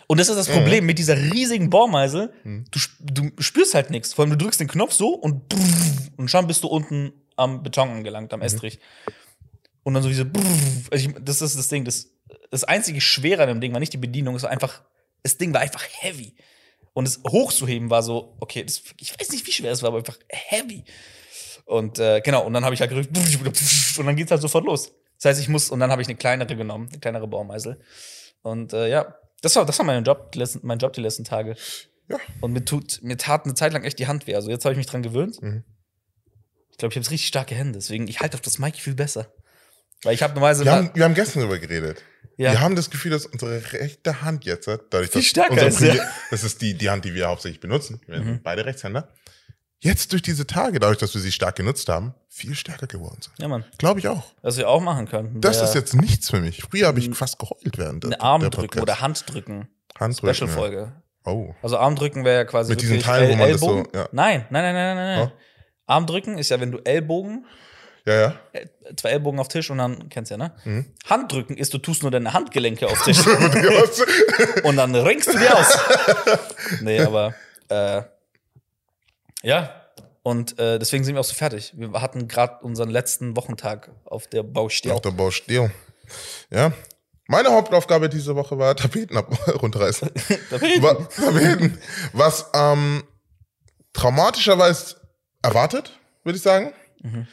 [0.06, 0.38] Und das ist Mhm.
[0.38, 2.32] das Problem mit dieser riesigen Bohrmeisel.
[2.44, 4.14] Du, sp- du spürst halt nichts.
[4.14, 5.42] Vor allem, du drückst den Knopf so und
[6.16, 8.34] und schon bist du unten am Beton angelangt, Mhm.
[8.36, 8.78] am Estrich.
[9.88, 10.24] Und dann so wie so
[10.90, 11.86] also ich, das ist das Ding.
[11.86, 12.10] Das,
[12.50, 14.82] das einzige Schwere an dem Ding war nicht die Bedienung, es war einfach,
[15.22, 16.34] das Ding war einfach heavy.
[16.92, 19.96] Und es hochzuheben war so, okay, das, ich weiß nicht, wie schwer es war, aber
[19.96, 20.84] einfach heavy.
[21.64, 23.16] Und äh, genau, und dann habe ich halt gedrückt
[23.98, 24.92] und dann geht's halt sofort los.
[25.16, 27.80] Das heißt, ich muss, und dann habe ich eine kleinere genommen, eine kleinere Baumeisel.
[28.42, 31.24] Und äh, ja, das war, das war mein Job, die letzten, mein Job die letzten
[31.24, 31.56] Tage.
[32.08, 32.18] Ja.
[32.42, 34.34] Und mir tut, mir tat eine Zeit lang echt die Hand weh.
[34.34, 35.40] Also jetzt habe ich mich dran gewöhnt.
[35.40, 35.64] Mhm.
[36.72, 39.32] Ich glaube, ich habe richtig starke Hände, deswegen ich halte auf das Mic viel besser.
[40.04, 42.02] Weil ich habe normalerweise Wir haben, wir haben gestern darüber geredet.
[42.36, 42.52] Ja.
[42.52, 45.94] Wir haben das Gefühl, dass unsere rechte Hand jetzt, dadurch, dass stärker ist, ja.
[46.30, 48.00] Das ist die, die Hand, die wir hauptsächlich benutzen.
[48.06, 48.24] Wir Mhm.
[48.24, 49.08] sind beide Rechtshänder.
[49.80, 53.32] Jetzt durch diese Tage, dadurch, dass wir sie stark genutzt haben, viel stärker geworden sind.
[53.38, 54.24] ja, Mann, Glaube ich auch.
[54.42, 55.40] was wir auch machen können.
[55.40, 56.62] Das ist jetzt nichts für mich.
[56.62, 58.82] Früher habe ich fast geholt während der, eine Arm der drücken Podcast.
[58.82, 59.68] oder Hand drücken.
[59.98, 60.34] Handdrücken.
[60.34, 60.92] Special-Folge.
[61.26, 61.32] Ja.
[61.32, 61.54] Oh.
[61.62, 63.92] Also Armdrücken wäre ja quasi Mit diesen Teilen, wo man das so- Ellbogen.
[63.98, 64.08] ja.
[64.12, 65.28] Nein, nein, nein, nein, nein, nein.
[65.28, 65.32] Ja.
[65.86, 67.46] Armdrücken ist ja, wenn du Ellbogen,
[68.08, 68.34] Ja, ja.
[68.52, 68.66] äh,
[68.96, 70.52] zwei Ellbogen auf Tisch und dann kennst du ja, ne?
[70.64, 70.86] Mhm.
[71.04, 73.18] Handrücken ist, du tust nur deine Handgelenke auf Tisch
[74.64, 75.78] und dann ringst du dir aus.
[76.80, 77.34] nee, aber
[77.68, 78.02] äh,
[79.42, 79.74] ja.
[80.22, 81.72] Und äh, deswegen sind wir auch so fertig.
[81.76, 84.94] Wir hatten gerade unseren letzten Wochentag auf der Baustelle.
[84.94, 85.70] Auf der Baustelle.
[86.50, 86.72] Ja.
[87.26, 89.30] Meine Hauptaufgabe diese Woche war Tapeten ab
[89.62, 90.10] runterreißen.
[90.80, 91.78] Wa- Tapeten.
[92.12, 93.04] Was ähm,
[93.92, 94.96] traumatischerweise
[95.42, 95.92] erwartet,
[96.24, 96.72] würde ich sagen.
[97.02, 97.26] Mhm.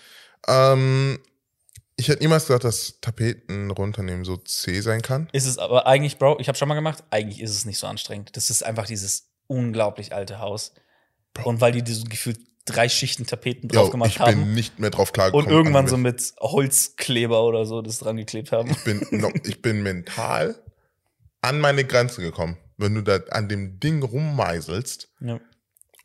[0.48, 1.20] Ähm,
[1.98, 5.30] ich hätte niemals gedacht, dass Tapeten runternehmen so zäh sein kann.
[5.32, 7.88] Ist es aber eigentlich, Bro, ich habe schon mal gemacht, eigentlich ist es nicht so
[7.88, 8.36] anstrengend.
[8.36, 10.74] Das ist einfach dieses unglaublich alte Haus.
[11.44, 14.80] Und weil die diese gefühlt drei Schichten Tapeten drauf Ja, gemacht ich haben bin nicht
[14.80, 15.50] mehr drauf und klargekommen.
[15.50, 18.72] irgendwann so mit Holzkleber oder so das dran geklebt haben.
[18.72, 20.56] ich bin, noch, ich bin mental
[21.42, 22.58] an meine Grenze gekommen.
[22.78, 25.40] Wenn du da an dem Ding rummeiselst Ja.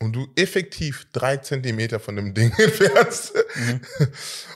[0.01, 3.33] Und du effektiv drei Zentimeter von dem Ding entfernst.
[3.55, 3.81] Mhm.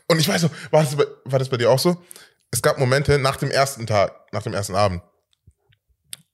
[0.08, 2.03] Und ich weiß noch, war das, bei, war das bei dir auch so?
[2.51, 5.01] Es gab Momente nach dem ersten Tag, nach dem ersten Abend,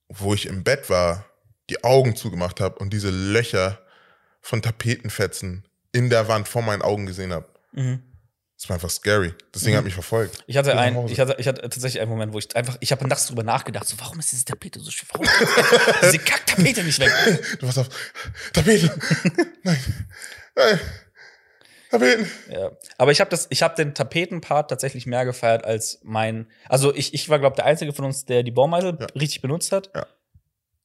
[0.10, 1.26] wo ich im Bett war,
[1.70, 3.80] die Augen zugemacht habe und diese Löcher
[4.42, 7.48] von Tapetenfetzen in der Wand vor meinen Augen gesehen habe.
[7.74, 8.04] Mhm.
[8.62, 9.34] Das war einfach scary.
[9.54, 10.44] Das Ding hat mich verfolgt.
[10.46, 13.08] Ich hatte, ein, ich, hatte, ich hatte tatsächlich einen Moment, wo ich einfach, ich habe
[13.08, 15.08] nachts drüber nachgedacht, so, warum ist diese Tapete so schwer?
[15.14, 17.12] Warum ist diese Kacktapete nicht weg?
[17.60, 17.90] Du warst auf
[18.54, 18.96] Tapete.
[19.64, 19.80] Nein.
[20.56, 20.80] Nein.
[21.90, 22.30] Tapeten.
[22.52, 22.72] Ja.
[23.00, 26.48] Aber ich habe das, ich habe den Tapetenpart tatsächlich mehr gefeiert als mein.
[26.70, 29.08] Also ich, ich war, glaube der Einzige von uns, der die Baumeisel Ja.
[29.20, 29.90] richtig benutzt hat.
[29.96, 30.06] Ja.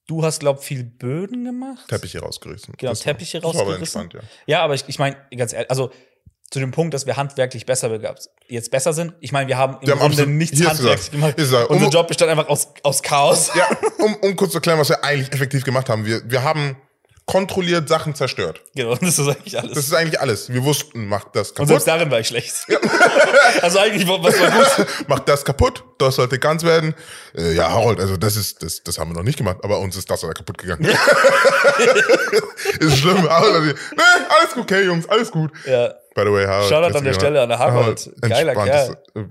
[0.08, 1.88] Du hast, glaube viel Böden gemacht.
[1.88, 2.74] Teppiche rausgerissen.
[2.78, 4.00] Genau, Das war- Teppiche das war aber rausgerissen.
[4.02, 4.52] entspannt, ja.
[4.58, 5.90] Ja, aber ich, ich meine, ganz ehrlich, also
[6.50, 9.14] zu dem Punkt, dass wir handwerklich besser begabt, jetzt besser sind.
[9.20, 11.36] Ich meine, wir haben im Wir haben Grunde absolut- nichts handwerklich gesagt, gemacht.
[11.36, 13.50] gesagt, Unser um- Job bestand einfach aus, aus Chaos.
[13.54, 13.66] Ja,
[13.98, 16.04] um, um kurz zu erklären, was wir eigentlich effektiv gemacht haben.
[16.06, 16.76] Wir, wir haben
[17.28, 18.62] kontrolliert Sachen zerstört.
[18.76, 19.72] Genau, das ist eigentlich alles.
[19.74, 20.48] Das ist eigentlich alles.
[20.52, 22.54] Wir wussten, macht das Und kaputt, selbst darin war ich schlecht.
[23.62, 24.86] also eigentlich, war- was war gut?
[25.08, 26.94] macht das kaputt, das sollte ganz werden.
[27.36, 29.96] Äh, ja, Harold, also das ist, das, das haben wir noch nicht gemacht, aber uns
[29.96, 30.84] ist das oder kaputt gegangen.
[32.78, 33.28] ist schlimm.
[33.28, 34.02] Harold, also, nee,
[34.38, 35.50] alles gut, okay, Jungs, alles gut.
[35.66, 35.94] Ja.
[36.16, 36.68] By the way, Harold.
[36.68, 38.10] Shoutout an der Stelle an der Harold.
[38.22, 38.96] Geiler Kerl.
[39.14, 39.24] äh,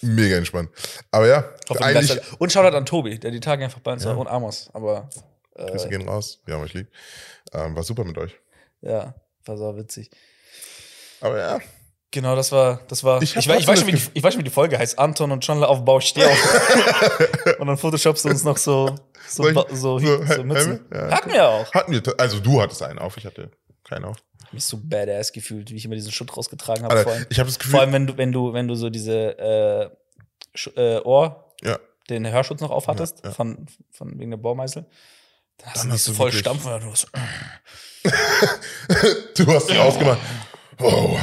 [0.00, 0.70] Mega entspannt.
[1.10, 1.44] Aber ja,
[1.80, 4.70] eigentlich, und Shoutout an Tobi, der die Tage einfach bei uns war und Amos.
[4.72, 5.10] Aber
[5.56, 6.40] Grüße gehen raus.
[6.46, 6.86] Wir haben euch lieb.
[7.52, 8.32] Ähm, war super mit euch.
[8.80, 9.12] ja,
[9.44, 10.10] war so witzig.
[11.20, 11.58] Aber ja,
[12.10, 13.20] Genau, das war, das war.
[13.22, 14.98] Ich Ich, ich, weiß schon, wie die, ich weiß schon, wie die Folge heißt.
[14.98, 17.58] Anton und John auf Bau steh auf.
[17.58, 18.94] und dann photoshopst du uns noch so,
[19.28, 20.86] so, so, so, so Hel- Mützen.
[20.90, 21.70] Ja, Hatten wir auch.
[21.74, 23.50] hatten wir, also du hattest einen auf, ich hatte
[23.84, 24.16] keinen auf.
[24.52, 27.02] Mich so badass gefühlt, wie ich immer diesen Schutt rausgetragen habe.
[27.02, 28.90] Vor allem, ich habe das Gefühl, vor allem wenn du, wenn du, wenn du so
[28.90, 29.90] diese äh,
[30.76, 33.34] äh, Ohr, ja, den Hörschutz noch aufhattest, Ja, ja.
[33.34, 34.86] Von, von wegen der Bohrmeißel.
[35.58, 37.08] Dann hast Dann du dich hast so voll stampfen und du so,
[39.44, 40.20] du hast sie ausgemacht.
[40.78, 41.18] Wow,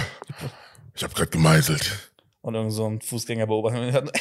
[0.94, 2.05] ich habe gerade gemeißelt.
[2.46, 3.80] Und irgend so ein Fußgänger beobachtet.
[3.82, 4.12] Und ich dachte,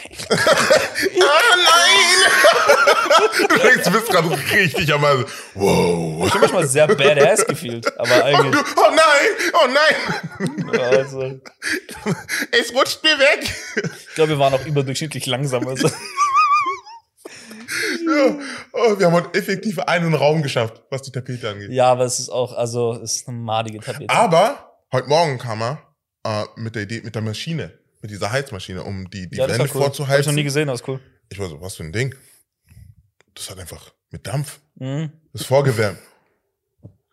[1.20, 2.20] Ah, nein!
[3.50, 5.26] du denkst, du bist gerade richtig am Meißeln.
[5.54, 6.26] Wow.
[6.26, 8.62] Ich habe manchmal sehr badass gefühlt, aber Und eigentlich.
[8.62, 9.94] du, oh nein, oh nein,
[10.96, 11.38] Also,
[12.50, 13.54] es rutscht mir weg.
[14.08, 15.68] ich glaube, wir waren auch überdurchschnittlich langsam.
[15.68, 15.88] Also.
[15.88, 15.94] Ja.
[18.72, 21.70] Oh, wir haben heute effektiv einen Raum geschafft, was die Tapete angeht.
[21.70, 24.08] Ja, aber es ist auch, also, es ist eine madige Tapete.
[24.08, 25.82] Aber heute Morgen kam er
[26.24, 29.54] äh, mit der Idee, mit der Maschine, mit dieser Heizmaschine, um die, die ja, Wände
[29.54, 29.60] cool.
[29.60, 30.36] Hab ich noch nie vorzuheizen.
[30.36, 31.00] gesehen, das ist cool.
[31.30, 32.14] Ich war so, was für ein Ding?
[33.32, 34.60] Das hat einfach mit Dampf.
[34.74, 35.10] Mhm.
[35.32, 35.98] Das ist vorgewärmt.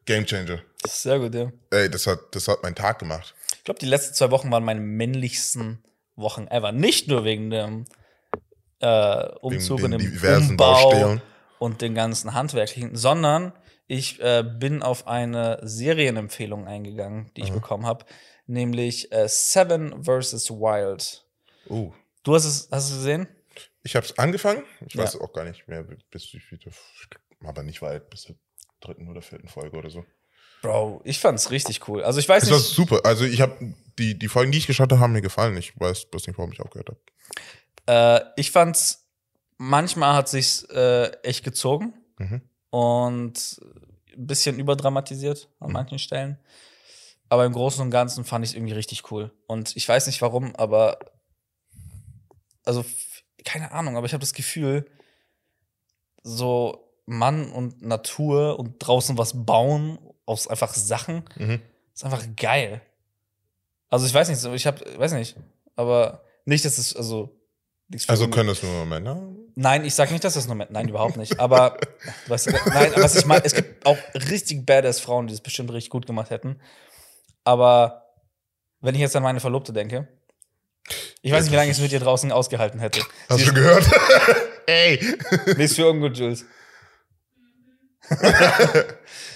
[0.04, 0.60] Game Changer.
[0.86, 1.50] Sehr gut, ja.
[1.70, 3.34] Ey, das hat, das hat meinen Tag gemacht.
[3.56, 5.82] Ich glaube, die letzten zwei Wochen waren meine männlichsten
[6.18, 6.74] Wochen ever.
[6.74, 7.86] Nicht nur wegen dem
[8.82, 11.22] äh, Umzug Wegen und den dem diversen Umbau Baustellen.
[11.60, 13.54] und den ganzen handwerklichen, sondern
[13.88, 18.04] ich äh, bin auf eine Serienempfehlung eingegangen, die ich bekommen habe,
[18.52, 20.52] nämlich äh, Seven vs.
[20.52, 21.26] Wild.
[21.70, 21.92] Oh.
[22.24, 23.28] Du hast es, hast du es gesehen?
[23.84, 24.64] Ich habe es angefangen.
[24.86, 25.04] Ich Ja.
[25.04, 26.60] weiß auch gar nicht mehr, bis wie viele,
[27.44, 28.36] aber nicht weit, bis zur
[28.80, 30.06] dritten oder vierten Folge oder so.
[30.62, 32.04] Bro, ich fand's richtig cool.
[32.04, 33.02] Also ich weiß Es war nicht, super.
[33.04, 35.58] Also ich habe die, die Folgen, die ich geschaut habe, haben mir gefallen.
[35.58, 37.00] Ich weiß bloß nicht, warum ich aufgehört habe.
[37.88, 39.08] äh, ich fand's,
[39.58, 42.42] manchmal hat sich's äh, echt gezogen Mhm.
[42.70, 43.60] und
[44.16, 46.38] ein bisschen überdramatisiert an manchen Stellen.
[47.32, 49.32] Aber im Großen und Ganzen fand ich es irgendwie richtig cool.
[49.48, 51.00] Und ich weiß nicht warum, aber
[52.66, 52.84] also
[53.46, 54.86] keine Ahnung, aber ich habe das Gefühl,
[56.24, 61.62] so Mann und Natur und draußen was bauen aus einfach Sachen Mhm.
[61.94, 62.82] ist einfach geil.
[63.90, 65.38] Also ich weiß nicht, ich habe, weiß nicht,
[65.78, 67.34] aber nicht, dass es also
[68.08, 69.22] Also können das nur Männer?
[69.56, 70.72] Nein, ich sag nicht, dass das nur Männer.
[70.74, 71.40] Nein, überhaupt nicht.
[71.40, 71.78] Aber
[72.28, 75.72] weißt du, nein, was ich meine, es gibt auch richtig badass Frauen, die das bestimmt
[75.72, 76.60] richtig gut gemacht hätten.
[77.44, 78.06] Aber
[78.82, 80.08] wenn ich jetzt an meine Verlobte denke,
[81.22, 83.02] ich weiß nicht, wie lange ich es mit ihr draußen ausgehalten hätte.
[83.30, 83.86] Hast Sie du gehört?
[84.66, 85.00] Ey!
[85.58, 86.46] ist für ungut, Jules.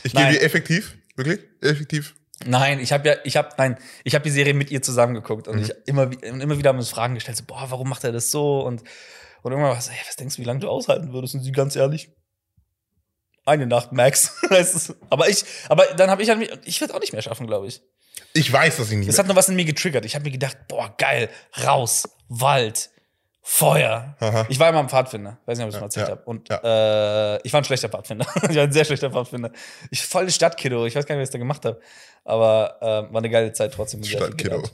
[0.04, 0.98] Ich gebe dir effektiv?
[1.16, 1.40] Wirklich?
[1.62, 2.16] Effektiv?
[2.46, 5.60] Nein, ich habe ja, ich habe, nein, ich habe die Serie mit ihr zusammengeguckt und
[5.60, 8.30] ich immer, immer wieder haben wir uns Fragen gestellt, so, boah, warum macht er das
[8.30, 8.60] so?
[8.60, 8.84] Und,
[9.42, 11.34] und irgendwann war so, ey, was denkst du, wie lange du aushalten würdest?
[11.36, 12.12] Und sie ganz ehrlich,
[13.46, 14.36] eine Nacht Max.
[15.10, 17.68] Aber ich, aber dann habe ich halt, mich- ich werde auch nicht mehr schaffen, glaube
[17.68, 17.82] ich.
[18.34, 19.20] Ich weiß, dass ich nicht Das mehr.
[19.24, 20.04] hat nur was in mir getriggert.
[20.06, 21.30] Ich habe mir gedacht, boah, geil,
[21.64, 22.90] raus, Wald,
[23.42, 24.16] Feuer.
[24.20, 24.46] Aha.
[24.50, 26.24] Ich war immer ein Pfadfinder, weiß nicht, ob ich es mal erzählt ja, habe.
[26.26, 28.26] Und äh, ich war ein schlechter Pfadfinder.
[28.50, 29.52] ich war ein sehr schlechter Pfadfinder.
[29.92, 30.86] Ich voll Stadtkiddo.
[30.88, 31.80] Ich weiß gar nicht, was ich da gemacht habe.
[32.24, 34.04] Aber äh, war eine geile Zeit trotzdem.
[34.04, 34.64] Stadtkiddo.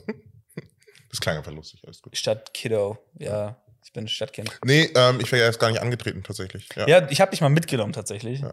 [1.10, 2.16] Das klang einfach lustig, alles gut.
[2.16, 3.61] Stadtkiddo, ja.
[3.84, 4.58] Ich bin ein Stadtkind.
[4.64, 6.68] Nee, ähm, ich wäre erst gar nicht angetreten, tatsächlich.
[6.76, 6.86] Ja.
[6.88, 8.40] Ja, ich habe dich mal mitgenommen tatsächlich.
[8.40, 8.52] Ja.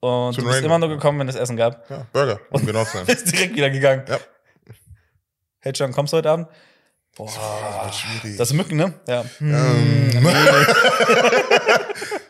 [0.00, 0.64] Und Zu du bist random.
[0.64, 1.88] immer nur gekommen, wenn es Essen gab.
[1.90, 3.06] Ja, Burger, um genau zu sein.
[3.06, 4.04] Bist direkt wieder gegangen.
[4.08, 4.18] Ja.
[5.60, 6.48] Hey John, kommst du heute Abend?
[7.16, 8.36] Boah, Ah, schwierig.
[8.36, 8.92] das ist Mücken, ne?
[9.08, 9.24] Ja.
[9.40, 10.10] Ähm,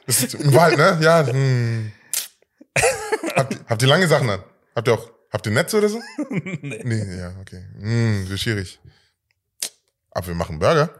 [0.06, 0.98] das ist im Wald, ne?
[1.02, 1.26] Ja.
[1.26, 1.92] Hm.
[3.36, 4.42] Habt, ihr- habt ihr lange Sachen an?
[4.74, 6.00] Habt ihr auch, habt ihr Netze oder so?
[6.30, 6.80] nee.
[6.84, 7.64] Nee, ja, okay.
[7.80, 8.78] Hm, so schwierig.
[10.12, 10.90] Aber wir machen Burger.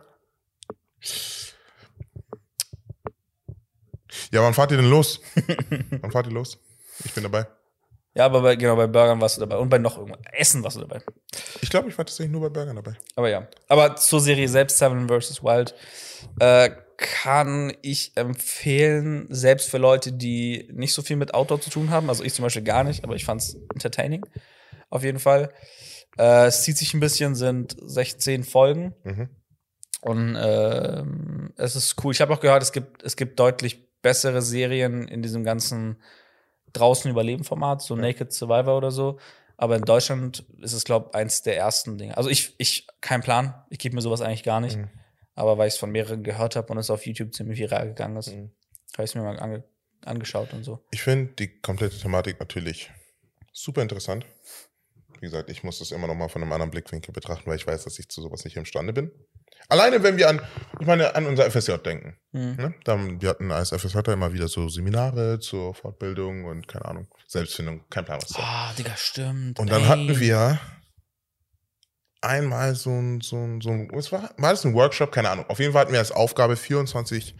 [4.33, 5.21] Ja, wann fahrt ihr denn los?
[6.01, 6.59] wann fahrt ihr los?
[7.05, 7.47] Ich bin dabei.
[8.14, 9.59] Ja, aber bei, genau, bei Burgern warst du dabei.
[9.59, 10.23] Und bei noch irgendwas.
[10.33, 11.03] Essen warst du dabei.
[11.61, 12.97] Ich glaube, ich war tatsächlich nur bei Burgern dabei.
[13.14, 13.47] Aber ja.
[13.69, 15.42] Aber zur Serie selbst, Seven vs.
[15.42, 15.75] Wild,
[16.40, 21.90] äh, kann ich empfehlen, selbst für Leute, die nicht so viel mit Outdoor zu tun
[21.90, 22.09] haben.
[22.09, 24.25] Also ich zum Beispiel gar nicht, aber ich fand's entertaining.
[24.88, 25.53] Auf jeden Fall.
[26.16, 28.95] Äh, es zieht sich ein bisschen, sind 16 Folgen.
[29.05, 29.29] Mhm.
[30.07, 32.12] Und ähm, es ist cool.
[32.12, 36.01] Ich habe auch gehört, es gibt, es gibt deutlich bessere Serien in diesem ganzen
[36.73, 39.19] draußen überleben Format, so Naked Survivor oder so.
[39.57, 42.16] Aber in Deutschland ist es, glaube ich, eins der ersten Dinge.
[42.16, 43.55] Also ich, ich, kein Plan.
[43.69, 44.77] Ich gebe mir sowas eigentlich gar nicht.
[44.77, 44.90] Mhm.
[45.35, 48.16] Aber weil ich es von mehreren gehört habe und es auf YouTube ziemlich viral gegangen
[48.16, 48.53] ist, Mhm.
[48.92, 49.64] habe ich es mir mal ange
[50.05, 50.85] angeschaut und so.
[50.92, 52.92] Ich finde die komplette Thematik natürlich
[53.53, 54.25] super interessant.
[55.14, 57.66] Wie gesagt, ich muss das immer noch mal von einem anderen Blickwinkel betrachten, weil ich
[57.66, 59.11] weiß, dass ich zu sowas nicht imstande bin.
[59.69, 60.41] Alleine, wenn wir an,
[60.81, 62.17] ich meine, an unser FSJ denken.
[62.33, 62.57] Mhm.
[62.57, 62.75] Ne?
[62.85, 67.83] Da, wir hatten als FSJ immer wieder so Seminare zur Fortbildung und keine Ahnung, Selbstfindung,
[67.91, 68.35] kein Plan was.
[68.37, 69.59] Ah, Digga, stimmt.
[69.59, 69.89] Und dann Ey.
[69.89, 70.61] hatten wir
[72.21, 75.13] einmal so ein, so ein, so ein was war, war das ein Workshop?
[75.13, 75.45] Keine Ahnung.
[75.49, 77.35] Auf jeden Fall hatten wir als Aufgabe 24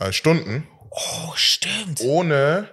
[0.00, 2.00] äh, Stunden Oh, stimmt.
[2.02, 2.68] ohne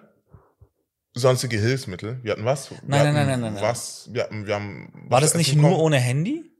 [1.13, 2.19] sonstige Hilfsmittel.
[2.23, 2.71] Wir hatten was?
[2.71, 3.63] Wir Nein, nein, hatten nein, nein, nein, nein.
[3.63, 4.09] Was?
[4.11, 5.85] Wir hatten, wir haben War das nicht essen nur bekommen.
[5.85, 6.51] ohne Handy?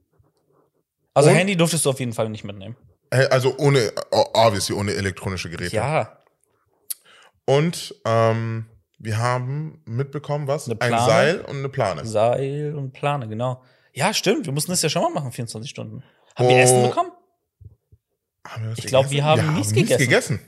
[1.18, 1.36] Also Und?
[1.36, 2.76] Handy durftest du auf jeden Fall nicht mitnehmen.
[3.10, 5.76] Äh, Also ohne, o- obviously, ohne elektronische Geräte.
[5.76, 6.18] Ja.
[7.44, 8.66] Und ähm,
[8.98, 10.66] wir haben mitbekommen, was?
[10.66, 11.06] Eine Ein Plane?
[11.06, 12.04] Seil und eine Plane.
[12.06, 13.62] Seil und Plane, genau.
[13.92, 14.46] Ja, stimmt.
[14.46, 16.02] Wir mussten das ja schon mal machen, 24 Stunden.
[16.36, 16.60] Haben wir Oh.
[16.60, 17.10] Essen bekommen?
[18.46, 19.16] Haben wir das Ich glaub, gegessen?
[19.16, 19.98] wir haben nichts gegessen.
[19.98, 20.40] gegessen.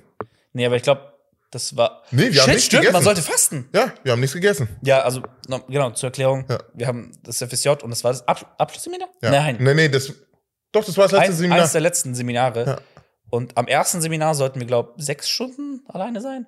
[0.52, 1.12] Nee, aber ich glaube,
[1.50, 2.02] das war.
[2.10, 2.92] Nee, wir haben Shit, nichts stimmt, gegessen.
[2.94, 3.68] man sollte fasten.
[3.74, 4.68] Ja, wir haben nichts gegessen.
[4.82, 5.22] Ja, also,
[5.68, 6.44] genau, zur Erklärung.
[6.48, 6.58] Ja.
[6.74, 9.08] Wir haben das FSJ und das war das Ab Abschlussseminar?
[9.22, 9.30] Ja.
[9.30, 9.56] Nein.
[9.58, 10.12] Nee, nee, das.
[10.72, 11.60] Doch, das war das letzte Eins, Seminar.
[11.62, 12.64] eins der letzten Seminare.
[12.66, 12.80] Ja.
[13.30, 16.46] Und am ersten Seminar sollten wir, glaube ich, sechs Stunden alleine sein.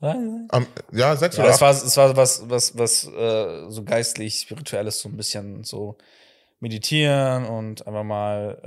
[0.00, 0.48] Alleine sein.
[0.50, 1.60] Am, ja, sechs Ja, oder es acht.
[1.62, 5.96] war, es war was, was, was äh, so geistlich, spirituelles, so ein bisschen so
[6.60, 8.60] meditieren und einfach mal,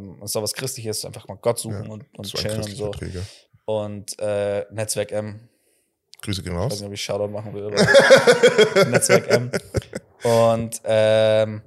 [0.00, 2.76] ähm, es soll was Christliches, einfach mal Gott suchen und, und war ein chillen und
[2.76, 2.90] so.
[2.90, 3.22] Träger.
[3.66, 5.40] Und äh, Netzwerk M,
[6.22, 6.80] Grüße gehen ich weiß raus.
[6.80, 7.70] nicht, ob ich Shoutout machen will,
[8.90, 9.50] Netzwerk M.
[10.22, 11.62] Und ähm,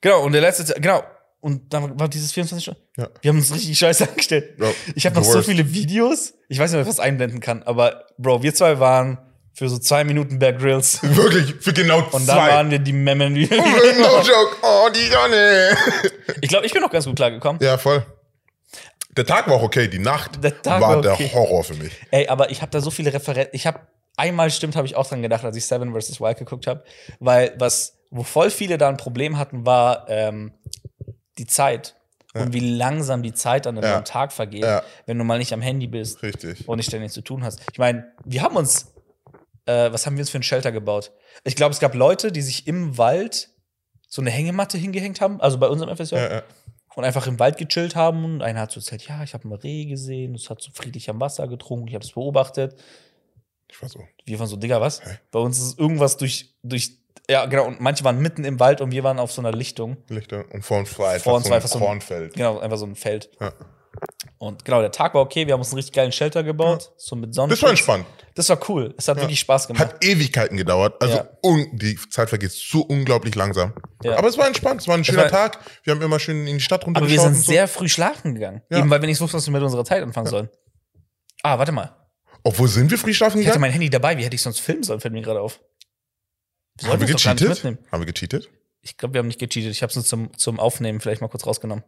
[0.00, 1.02] genau, und der letzte, genau,
[1.46, 2.80] und dann war dieses 24 Stunden.
[2.96, 3.08] Ja.
[3.22, 4.54] Wir haben uns richtig scheiße angestellt.
[4.60, 6.34] Ja, Ich habe noch so viele Videos.
[6.48, 9.18] Ich weiß nicht, ob ich das einblenden kann, aber Bro, wir zwei waren
[9.54, 10.98] für so zwei Minuten Bear Grills.
[11.02, 12.48] Wirklich, für genau Und dann zwei.
[12.50, 13.32] waren wir die Memmen.
[13.34, 14.56] no joke.
[14.62, 15.76] Oh, die Sonne.
[16.42, 17.62] Ich glaube, ich bin noch ganz gut klargekommen.
[17.62, 18.04] ja, voll.
[19.16, 21.30] Der Tag war auch okay, die Nacht Der war war der okay.
[21.32, 21.92] Horror für mich.
[22.10, 23.50] Ey, aber ich habe da so viele Referenzen.
[23.54, 23.80] Ich habe
[24.16, 26.20] einmal stimmt, habe ich auch dran gedacht, als ich Seven vs.
[26.20, 26.82] Wild geguckt habe,
[27.20, 30.52] weil was, wo voll viele da ein Problem hatten, war ähm,
[31.38, 31.94] die Zeit
[32.34, 33.94] und wie langsam die Zeit dann in Ja.
[33.96, 34.82] einem Tag vergeht, Ja.
[35.06, 36.68] wenn du mal nicht am Handy bist Richtig.
[36.68, 37.60] und nicht ständig zu tun hast.
[37.72, 38.92] Ich meine, wir haben uns,
[39.64, 41.12] äh, was haben wir uns für ein Shelter gebaut?
[41.44, 43.48] Ich glaube, es gab Leute, die sich im Wald
[44.08, 46.42] so eine Hängematte hingehängt haben, also bei unserem FSJ, Ja, ja.
[46.94, 48.24] und einfach im Wald gechillt haben.
[48.24, 51.08] Und einer hat so erzählt, ja, ich habe einen Reh gesehen, es hat so friedlich
[51.10, 52.78] am Wasser getrunken, ich habe es beobachtet.
[53.70, 54.00] Ich war so.
[54.24, 55.02] Wir waren so, Digga, was?
[55.04, 55.18] Hä?
[55.30, 56.92] Bei uns ist irgendwas durch, durch,
[57.30, 59.96] ja, genau, und manche waren mitten im Wald und wir waren auf so einer Lichtung.
[60.08, 62.34] Lichter und vor uns war Vor uns so ein einfach so ein- Kornfeld.
[62.34, 63.30] Genau, einfach so ein Feld.
[63.40, 63.52] Ja.
[64.38, 67.16] Und genau, der Tag war okay, wir haben uns einen richtig geilen Shelter gebaut, so
[67.16, 67.48] mit Sonnen.
[67.48, 68.04] Das war entspannt.
[68.34, 68.94] Das war cool.
[68.98, 69.82] Es hat wirklich Spaß gemacht.
[69.82, 71.02] Hat Ewigkeiten gedauert.
[71.02, 71.28] Also Ja.
[71.72, 73.72] die Zeit vergeht so unglaublich langsam.
[74.02, 74.18] Ja.
[74.18, 74.82] Aber es war entspannt.
[74.82, 75.58] Es war ein schöner war- Tag.
[75.84, 77.32] Wir haben immer schön in die Stadt Aber wir runtergeschaut.
[77.32, 77.52] sind so.
[77.52, 78.60] sehr früh schlafen gegangen.
[78.68, 78.78] Ja.
[78.80, 80.50] Eben weil wir nicht wussten, was wir mit unserer Zeit anfangen sollen.
[81.42, 81.96] Ah, warte mal.
[82.44, 83.60] Obwohl sind wir früh schlafen Ich hatte gegangen?
[83.62, 84.18] mein Handy dabei.
[84.18, 85.00] Wie hätte ich sonst filmen sollen?
[85.00, 85.58] Fällt mir gerade auf.
[86.80, 87.64] Wir Haben wir gecheatet?
[87.64, 88.48] Haben wir gecheatet?
[88.82, 89.70] Ich glaube, wir haben nicht gecheatet.
[89.72, 91.84] Ich habe es nur zum, zum Aufnehmen vielleicht mal kurz rausgenommen.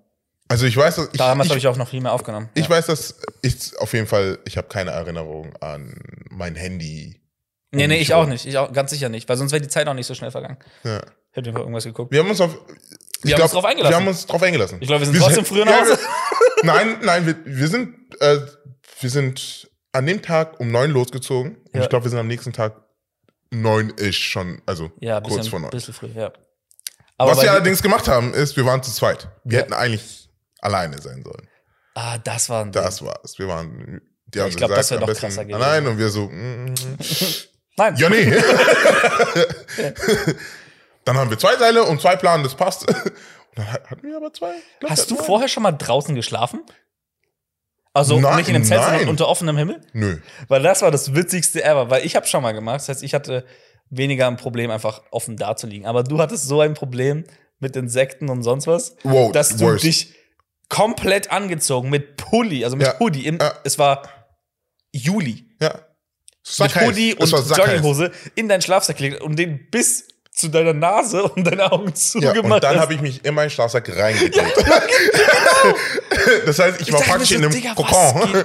[0.49, 2.49] Also ich weiß, dass ich, Damals habe ich auch noch viel mehr aufgenommen.
[2.55, 2.71] ich ja.
[2.71, 5.95] weiß, dass ich auf jeden Fall, ich habe keine Erinnerung an
[6.31, 7.21] mein Handy.
[7.71, 8.47] Nee, nee, ich auch nicht.
[8.47, 9.29] Ich auch, ganz sicher nicht.
[9.29, 10.57] Weil sonst wäre die Zeit auch nicht so schnell vergangen.
[10.85, 11.03] Ja.
[11.33, 12.11] Hätten wir irgendwas geguckt.
[12.13, 12.57] Wir haben uns auf.
[13.23, 13.93] ich haben uns drauf eingelassen.
[13.93, 14.79] Wir haben uns drauf eingelassen.
[14.81, 15.99] Ich glaube, wir sind trotzdem früher nach Hause.
[16.63, 18.39] nein, nein, wir, wir sind, äh,
[19.01, 21.57] wir sind an dem Tag um neun losgezogen.
[21.57, 21.83] Und Ja.
[21.83, 22.88] ich glaube, wir sind am nächsten Tag
[23.51, 25.71] neun ist schon, also Ja, kurz bisschen, vor neun.
[25.71, 26.33] bisschen früh, ja.
[27.17, 29.29] Aber Was wir allerdings gemacht haben, ist, wir waren zu zweit.
[29.45, 29.65] Wir Ja.
[29.65, 30.29] hätten eigentlich
[30.61, 31.49] alleine sein sollen.
[31.95, 32.83] Ah, das war ein Ding.
[32.83, 33.39] Das war's.
[33.39, 35.63] Wir waren, die haben ich glaub, das am besten krasser gewesen.
[35.63, 36.75] Allein und wir so, mm, mm, mm.
[37.77, 37.97] Nein.
[37.97, 38.25] ja, nee.
[41.05, 42.87] Dann haben wir zwei Seile und zwei Planen, das passt.
[42.87, 42.97] Und
[43.57, 44.53] dann hatten wir aber zwei.
[44.79, 46.63] Glaub, Hast du vorher schon mal draußen geschlafen?
[47.99, 49.81] Also Nein, nicht in einem Zelt, sondern unter offenem Himmel?
[49.93, 50.19] Nö.
[50.49, 52.77] Weil das war das witzigste ever, weil ich habe schon mal gemacht.
[52.77, 53.45] Das heißt, ich hatte
[53.91, 55.87] weniger ein Problem, einfach offen da zu liegen.
[55.87, 57.25] Aber du hattest so ein Problem
[57.59, 59.85] mit Insekten und sonst was, Wow, dass du worst.
[59.85, 60.15] dich
[60.69, 63.27] komplett angezogen mit Pulli, also mit Ja, Hoodie.
[63.27, 63.53] Im, ja.
[63.65, 64.03] Es war
[64.93, 65.47] Juli.
[65.61, 65.81] Ja.
[66.61, 66.87] Mit heiß.
[66.87, 67.31] Hoodie und.
[67.31, 70.09] Jogginghose in deinen Schlafsack gelegt und den bis
[70.39, 73.51] zu deiner Nase und deine Augen Ja, zugemacht und dann habe ich mich in meinen
[73.51, 74.55] Schlafsack reingedreht.
[76.47, 78.45] das heißt, ich war dachte mir praktisch so, in einem Digga, Kokon.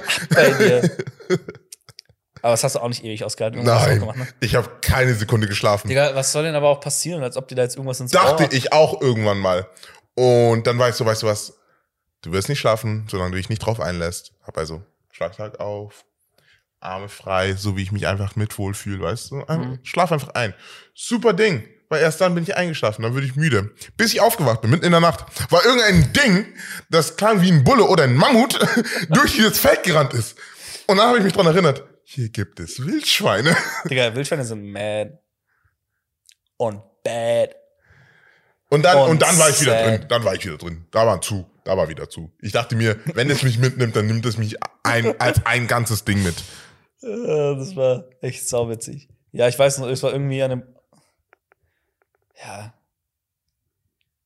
[2.42, 3.60] Aber das hast du auch nicht ewig ausgehalten.
[3.60, 4.28] Du Nein, Gemacht, ne?
[4.40, 5.88] ich habe keine Sekunde geschlafen.
[5.88, 8.42] Digga, was soll denn aber auch passieren, als ob dir da jetzt irgendwas ins Dachte
[8.44, 8.52] Ohr...
[8.52, 9.66] ich auch irgendwann mal.
[10.14, 11.54] Und dann war ich so, weißt du was,
[12.20, 14.34] du wirst nicht schlafen, solange du dich nicht drauf einlässt.
[14.42, 16.04] Hab also Schlagtag auf,
[16.80, 19.36] Arme frei, so wie ich mich einfach mit wohlfühle, weißt du?
[19.36, 19.78] Mhm.
[19.82, 20.52] Schlaf einfach ein.
[20.92, 21.66] Super Ding.
[21.88, 23.70] Weil erst dann bin ich eingeschlafen, dann würde ich müde.
[23.96, 26.46] Bis ich aufgewacht bin, mitten in der Nacht, war irgendein Ding,
[26.90, 28.58] das klang wie ein Bulle oder ein Mammut,
[29.10, 30.36] durch dieses Feld gerannt ist.
[30.86, 33.56] Und dann habe ich mich dran erinnert, hier gibt es Wildschweine.
[33.90, 35.18] Digga, Wildschweine sind mad.
[36.56, 37.50] Und bad.
[38.70, 39.86] Und dann, und, Und dann war ich wieder sad.
[39.86, 40.06] drin.
[40.08, 40.86] Dann war ich wieder drin.
[40.90, 41.46] Da war zu.
[41.64, 42.32] Da war wieder zu.
[42.40, 46.04] Ich dachte mir, wenn es mich mitnimmt, dann nimmt es mich ein, als ein ganzes
[46.04, 46.34] Ding mit.
[47.02, 49.08] Äh, Das war echt sauwitzig.
[49.32, 50.62] Ja, ich weiß noch, es war irgendwie an einem.
[52.42, 52.74] Ja.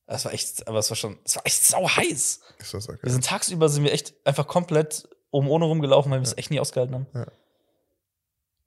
[0.07, 2.41] Das war echt, aber es war schon, es war echt sau heiß.
[2.57, 2.99] Ist das okay?
[3.03, 6.49] Wir sind tagsüber sind wir echt einfach komplett um ohne rumgelaufen, weil wir es echt
[6.49, 7.07] nie ausgehalten haben.
[7.13, 7.27] Ja.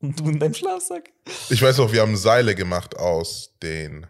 [0.00, 1.10] Und du in deinem Schlafsack.
[1.48, 4.06] Ich weiß auch, wir haben Seile gemacht aus den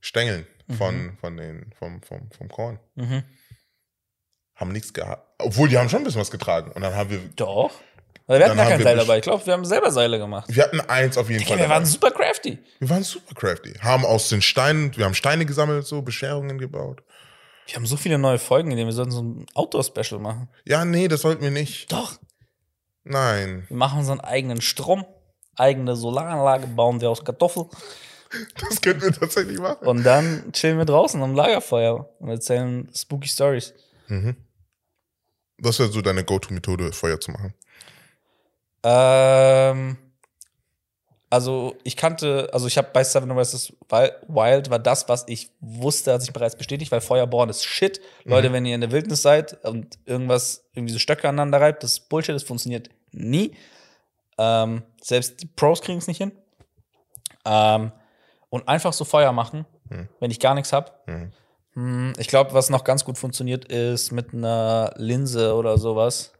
[0.00, 2.78] Stängeln von, von den, vom, vom, vom Korn.
[2.94, 3.24] Mhm.
[4.54, 5.34] Haben nichts gehabt.
[5.38, 6.72] Obwohl, die haben schon ein bisschen was getragen.
[6.72, 7.72] Und dann haben wir, Doch.
[8.28, 9.16] Weil wir hatten gar kein Seil dabei.
[9.16, 10.54] Ich glaube, wir haben selber Seile gemacht.
[10.54, 11.56] wir hatten eins auf jeden Digga, Fall.
[11.58, 11.74] wir dabei.
[11.76, 12.58] waren super crafty.
[12.78, 13.72] wir waren super crafty.
[13.80, 17.02] Haben aus den Steinen, wir haben Steine gesammelt, so Bescherungen gebaut.
[17.66, 20.48] Wir haben so viele neue Folgen, in denen wir sollten so ein Outdoor-Special machen.
[20.64, 21.90] Ja, nee, das sollten wir nicht.
[21.92, 22.18] Doch.
[23.04, 23.64] Nein.
[23.68, 25.04] Wir machen unseren eigenen Strom,
[25.56, 27.66] eigene Solaranlage bauen wir aus Kartoffeln
[28.68, 29.86] Das könnten wir tatsächlich machen.
[29.86, 33.72] und dann chillen wir draußen am Lagerfeuer und erzählen spooky Stories.
[34.08, 34.36] Mhm.
[35.58, 37.54] Was wäre so deine Go-To-Methode, Feuer zu machen?
[38.82, 39.96] Ähm,
[41.30, 43.74] also ich kannte, also ich habe bei Seven vs.
[43.90, 48.00] Wild war das, was ich wusste, hat sich bereits bestätigt, weil Feuerborn ist Shit.
[48.24, 51.92] Leute, wenn ihr in der Wildnis seid und irgendwas, irgendwie so Stöcke aneinander reibt, das
[51.92, 53.54] ist Bullshit, das funktioniert nie.
[54.38, 56.32] Ähm, selbst die Pros kriegen es nicht hin.
[57.44, 57.92] Ähm,
[58.50, 59.66] und einfach so Feuer machen,
[60.20, 61.06] wenn ich gar nichts hab.
[61.74, 66.32] Hm, Ich glaube, was noch ganz gut funktioniert, ist mit einer Linse oder sowas.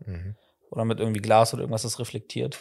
[0.71, 2.59] Oder mit irgendwie Glas oder irgendwas, das reflektiert.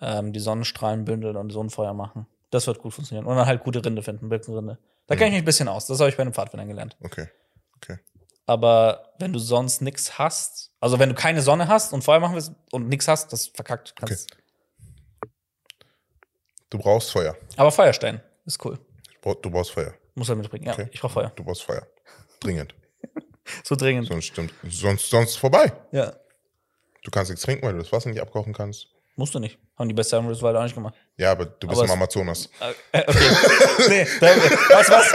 [0.00, 2.26] Ähm, die Sonnenstrahlen bündeln und so ein Feuer machen.
[2.50, 3.26] Das wird gut funktionieren.
[3.26, 4.78] Und dann halt gute Rinde finden, Birkenrinde.
[5.06, 5.86] Da kenne ich mich ein bisschen aus.
[5.86, 6.96] Das habe ich bei den Pfadfindern gelernt.
[7.02, 7.28] Okay.
[7.76, 7.98] Okay.
[8.46, 12.34] Aber wenn du sonst nichts hast, also wenn du keine Sonne hast und Feuer machen
[12.34, 13.94] willst und nichts hast, das verkackt.
[13.96, 14.36] Kannst.
[16.70, 17.36] Du brauchst Feuer.
[17.56, 18.78] Aber Feuerstein ist cool.
[19.22, 19.94] Du brauchst Feuer.
[20.14, 20.64] Muss er mitbringen.
[20.66, 20.88] Ja, Okay.
[20.92, 21.32] ich brauche Feuer.
[21.36, 21.86] Du brauchst Feuer.
[22.40, 22.74] Dringend.
[23.62, 24.06] So dringend.
[24.08, 24.54] Sonst stimmt.
[24.66, 25.70] Sonst, sonst vorbei.
[25.92, 26.14] Ja.
[27.04, 28.88] Du kannst nichts trinken, weil du das Wasser nicht abkochen kannst.
[29.16, 29.58] Musst du nicht.
[29.78, 30.42] Haben die bei Seven vs.
[30.42, 30.94] Wild auch nicht gemacht.
[31.16, 32.48] Ja, aber du bist Aber im Amazonas.
[32.90, 33.30] Äh, okay.
[33.88, 34.26] nee, du
[34.90, 35.12] was?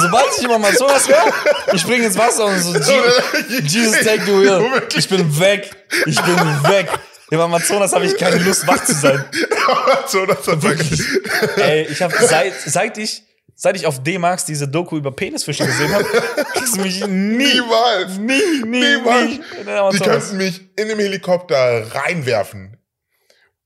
[0.00, 1.32] Sobald ich immer mal sowas höre,
[1.72, 4.82] ich springe ins Wasser und so, Je- Jesus take the wheel.
[4.96, 5.70] Ich bin weg.
[6.06, 6.88] Ich bin weg.
[7.30, 9.24] Im Amazonas habe ich keine Lust, wach zu sein.
[9.68, 10.64] Amazonas hat
[11.58, 13.22] Ey, ich habe seit, seit ich,
[13.56, 16.04] seit ich auf D-Max diese Doku über Penisfische gesehen habe,
[16.52, 18.18] kriegst du mich nie, Niemals.
[18.18, 19.30] nie, nie, Niemals.
[19.30, 19.40] nie
[19.98, 22.76] Die könnten mich in dem Helikopter reinwerfen.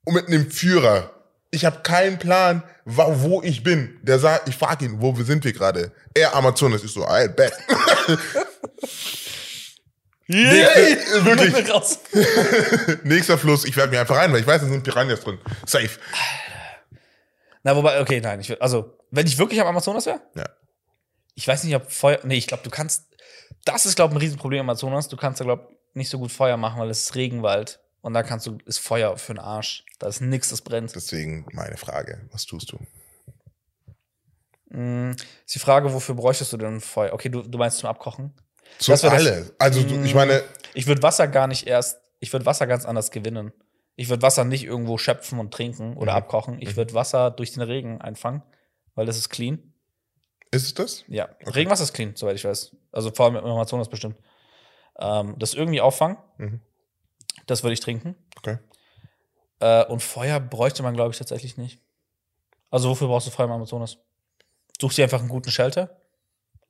[0.04, 1.10] Und mit einem Führer.
[1.50, 3.98] Ich habe keinen Plan, wo ich bin.
[4.02, 5.92] Der sagt, ich frage ihn, wo sind wir gerade?
[6.14, 6.82] Er Amazonas.
[6.84, 7.52] Ich so, I bet.
[10.28, 10.94] Yay!
[10.94, 12.98] Nächste- wirklich.
[13.04, 15.38] Nächster Fluss, ich werde mir einfach rein, weil ich weiß, da sind Piranhas drin.
[15.66, 15.90] Safe.
[17.62, 20.48] Na, wobei, okay, nein, ich, will- also, wenn ich wirklich am Amazonas wäre, Ja.
[21.34, 23.06] ich weiß nicht, ob Feuer, nee, ich glaube, du kannst,
[23.64, 26.56] das ist, glaube ich, ein Riesenproblem Amazonas, du kannst da, glaube nicht so gut Feuer
[26.56, 30.06] machen, weil es ist Regenwald und da kannst du, ist Feuer für den Arsch, da
[30.06, 30.94] ist nichts, das brennt.
[30.94, 32.78] Deswegen meine Frage, was tust du?
[34.70, 35.10] Mm,
[35.46, 37.12] ist die Frage, wofür bräuchtest du denn Feuer?
[37.12, 38.32] Okay, du, du meinst zum Abkochen?
[38.78, 39.50] Zu Das wär das- alle.
[39.58, 40.42] Also du, ich meine,
[40.74, 43.52] Ich würde Wasser gar nicht erst, ich würde Wasser ganz anders gewinnen.
[43.96, 46.18] Ich würde Wasser nicht irgendwo schöpfen und trinken oder Mhm.
[46.18, 46.62] abkochen.
[46.62, 48.42] Ich würde Wasser durch den Regen einfangen,
[48.94, 49.72] weil das ist clean.
[50.52, 51.04] ist es das?
[51.06, 52.74] Ja, Regenwasser ist clean, soweit ich weiß.
[52.92, 54.16] Also vor allem im Amazonas bestimmt.
[54.98, 56.60] Ähm, das irgendwie auffangen, Mhm.
[57.46, 58.16] das würde ich trinken.
[58.38, 58.58] Okay.
[59.60, 61.80] Äh, und Feuer bräuchte man, glaube ich, tatsächlich nicht.
[62.70, 63.98] Also wofür brauchst du Feuer im Amazonas?
[64.80, 65.96] Such dir einfach einen guten Shelter.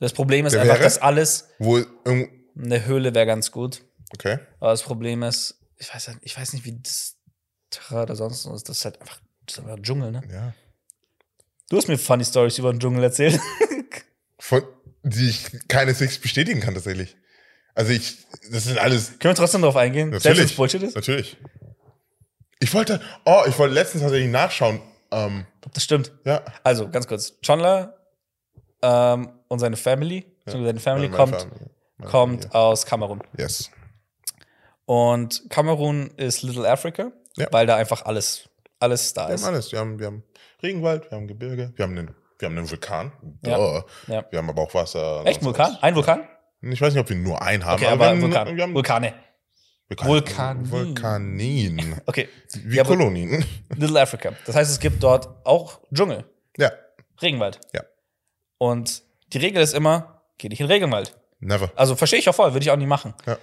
[0.01, 0.85] Das Problem ist Der einfach, wäre?
[0.85, 3.83] dass alles, Wo irgendwo, eine Höhle wäre ganz gut.
[4.12, 4.39] okay.
[4.59, 7.16] Aber das Problem ist, ich weiß, halt- ich weiß nicht, wie das
[7.70, 8.68] Terrain oder sonst was ist.
[8.68, 10.22] Das ist halt einfach, das ist einfach ein Dschungel, ne?
[10.33, 10.53] Ja.
[11.68, 13.41] Du hast mir Funny Stories über den Dschungel erzählt.
[14.39, 14.62] Von,
[15.03, 17.16] die ich keineswegs bestätigen kann tatsächlich.
[17.74, 18.18] Also ich,
[18.51, 20.11] das sind alles, Können wir trotzdem darauf eingehen?
[20.11, 20.57] Selbst wenn es natürlich.
[20.57, 20.95] Bullshit ist?
[20.97, 21.37] Natürlich.
[22.59, 24.81] Ich wollte, oh, ich wollte letztens tatsächlich nachschauen.
[25.12, 26.12] Ähm, Das stimmt.
[26.24, 26.43] ja.
[26.62, 27.41] Also, ganz kurz.
[27.41, 27.97] Chandler
[28.83, 31.33] ähm, und seine Family, beziehungsweise seine Family Meine kommt.
[31.97, 32.55] Meine kommt Familie.
[32.55, 33.22] aus Kamerun.
[33.39, 33.70] Yes.
[34.91, 37.47] Und Kamerun ist Little Africa, Ja.
[37.53, 38.49] weil da einfach alles,
[38.80, 39.45] alles da Wir ist.
[39.45, 39.70] haben alles.
[39.70, 40.24] Wir haben, wir haben
[40.64, 43.12] Regenwald, wir haben Gebirge, wir haben einen, wir haben einen Vulkan.
[43.47, 43.84] Ja.
[44.09, 44.24] Ja.
[44.30, 45.22] Wir haben aber auch Wasser.
[45.26, 45.78] Echt, Vulkan?
[45.80, 46.28] Ein Vulkan?
[46.62, 47.74] Ich weiß nicht, ob wir nur einen haben.
[47.74, 48.57] Okay, wir aber haben, Vulkan.
[48.57, 49.14] Wir haben Vulkane.
[49.88, 50.09] Vulkan.
[50.09, 50.70] Vulkanin.
[50.72, 52.01] Vulkanin.
[52.07, 52.28] Okay.
[52.64, 53.45] Wie Ja, aber Kolonien.
[53.76, 54.32] Little Africa.
[54.45, 56.24] Das heißt, es gibt dort auch Dschungel,
[56.57, 56.72] Ja.
[57.22, 57.61] Regenwald.
[57.72, 57.82] Ja.
[58.59, 61.16] Und die Regel ist immer, geh nicht in den Regenwald.
[61.38, 61.70] Never.
[61.76, 63.14] Also verstehe ich auch voll, würde ich auch nie machen.
[63.24, 63.38] Ja.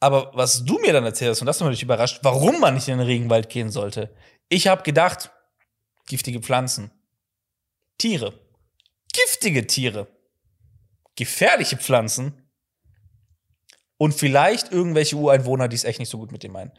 [0.00, 2.98] Aber was du mir dann erzählst, und das hat mich überrascht, warum man nicht in
[2.98, 4.14] den Regenwald gehen sollte.
[4.48, 5.30] Ich habe gedacht,
[6.06, 6.90] giftige Pflanzen,
[7.98, 8.32] Tiere,
[9.12, 10.06] giftige Tiere,
[11.16, 12.48] gefährliche Pflanzen
[13.96, 16.72] und vielleicht irgendwelche Ureinwohner, die es echt nicht so gut mit dem meinen.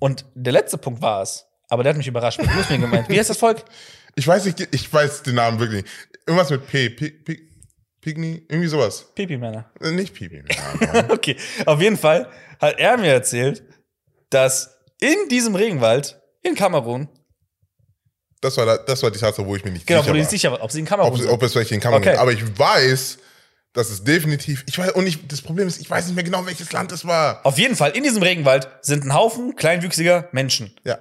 [0.00, 2.40] Und der letzte Punkt war es, aber der hat mich überrascht.
[2.40, 3.08] Du hast mir gemeint.
[3.08, 3.64] Wie heißt das Volk?
[4.14, 5.94] Ich weiß nicht, ich weiß den Namen wirklich nicht.
[6.26, 6.90] Irgendwas mit P.
[6.90, 7.10] P.
[7.10, 7.47] P.
[8.12, 8.46] Pygmy?
[8.48, 9.06] Irgendwie sowas.
[9.14, 9.70] Pipi-Männer.
[9.80, 10.42] Äh, Nicht Pipi.
[10.80, 11.36] Ja, Okay,
[11.66, 12.28] auf jeden Fall
[12.60, 13.62] hat er mir erzählt,
[14.30, 17.08] dass in diesem Regenwald in Kamerun,
[18.40, 20.14] das, war, da- das war die Tatsache, wo ich mir nicht genau, wo sicher du
[20.14, 20.20] war.
[20.20, 21.28] nicht sicher war, ob sie in Kamerun ob, sind.
[21.30, 22.10] ob es welche in Kamerun Okay.
[22.12, 22.20] gibt.
[22.20, 23.18] Aber ich weiß,
[23.72, 24.64] dass es definitiv.
[24.66, 27.04] Ich weiß, und ich, das Problem ist, ich weiß nicht mehr genau, welches Land es
[27.06, 27.44] war.
[27.44, 30.74] Auf jeden Fall, in diesem Regenwald sind ein Haufen kleinwüchsiger Menschen.
[30.84, 30.98] Ja.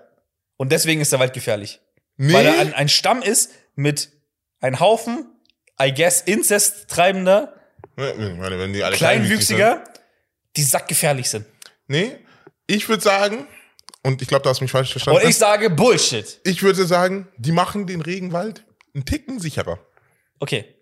[0.58, 1.80] Und deswegen ist der Wald gefährlich.
[2.18, 2.34] Nee.
[2.34, 4.12] Weil er ein, ein Stamm ist mit
[4.60, 5.26] ein Haufen,
[5.82, 7.54] I guess, Inzest-treibender,
[7.96, 9.84] wenn die alle kleinwüchsig kleinwüchsiger,
[10.56, 11.46] die sackgefährlich sind.
[11.88, 12.18] Nee,
[12.68, 13.48] ich würde sagen,
[14.04, 15.22] und ich glaube, du hast mich falsch verstanden.
[15.22, 16.40] Und ich sage Bullshit.
[16.44, 18.64] ich würde sagen, die machen den Regenwald
[18.94, 19.80] einen Ticken sicherer.
[20.40, 20.76] Okay.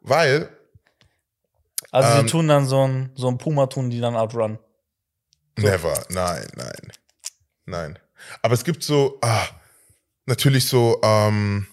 [0.00, 0.50] Weil,
[1.90, 4.58] Also Ähm, die tun dann so ein, so ein Puma tun die dann outrun.
[5.56, 6.04] Never.
[6.10, 6.92] Nein, nein.
[7.64, 7.98] Nein.
[8.42, 9.46] Aber es gibt so, ah,
[10.26, 11.66] natürlich so, ähm,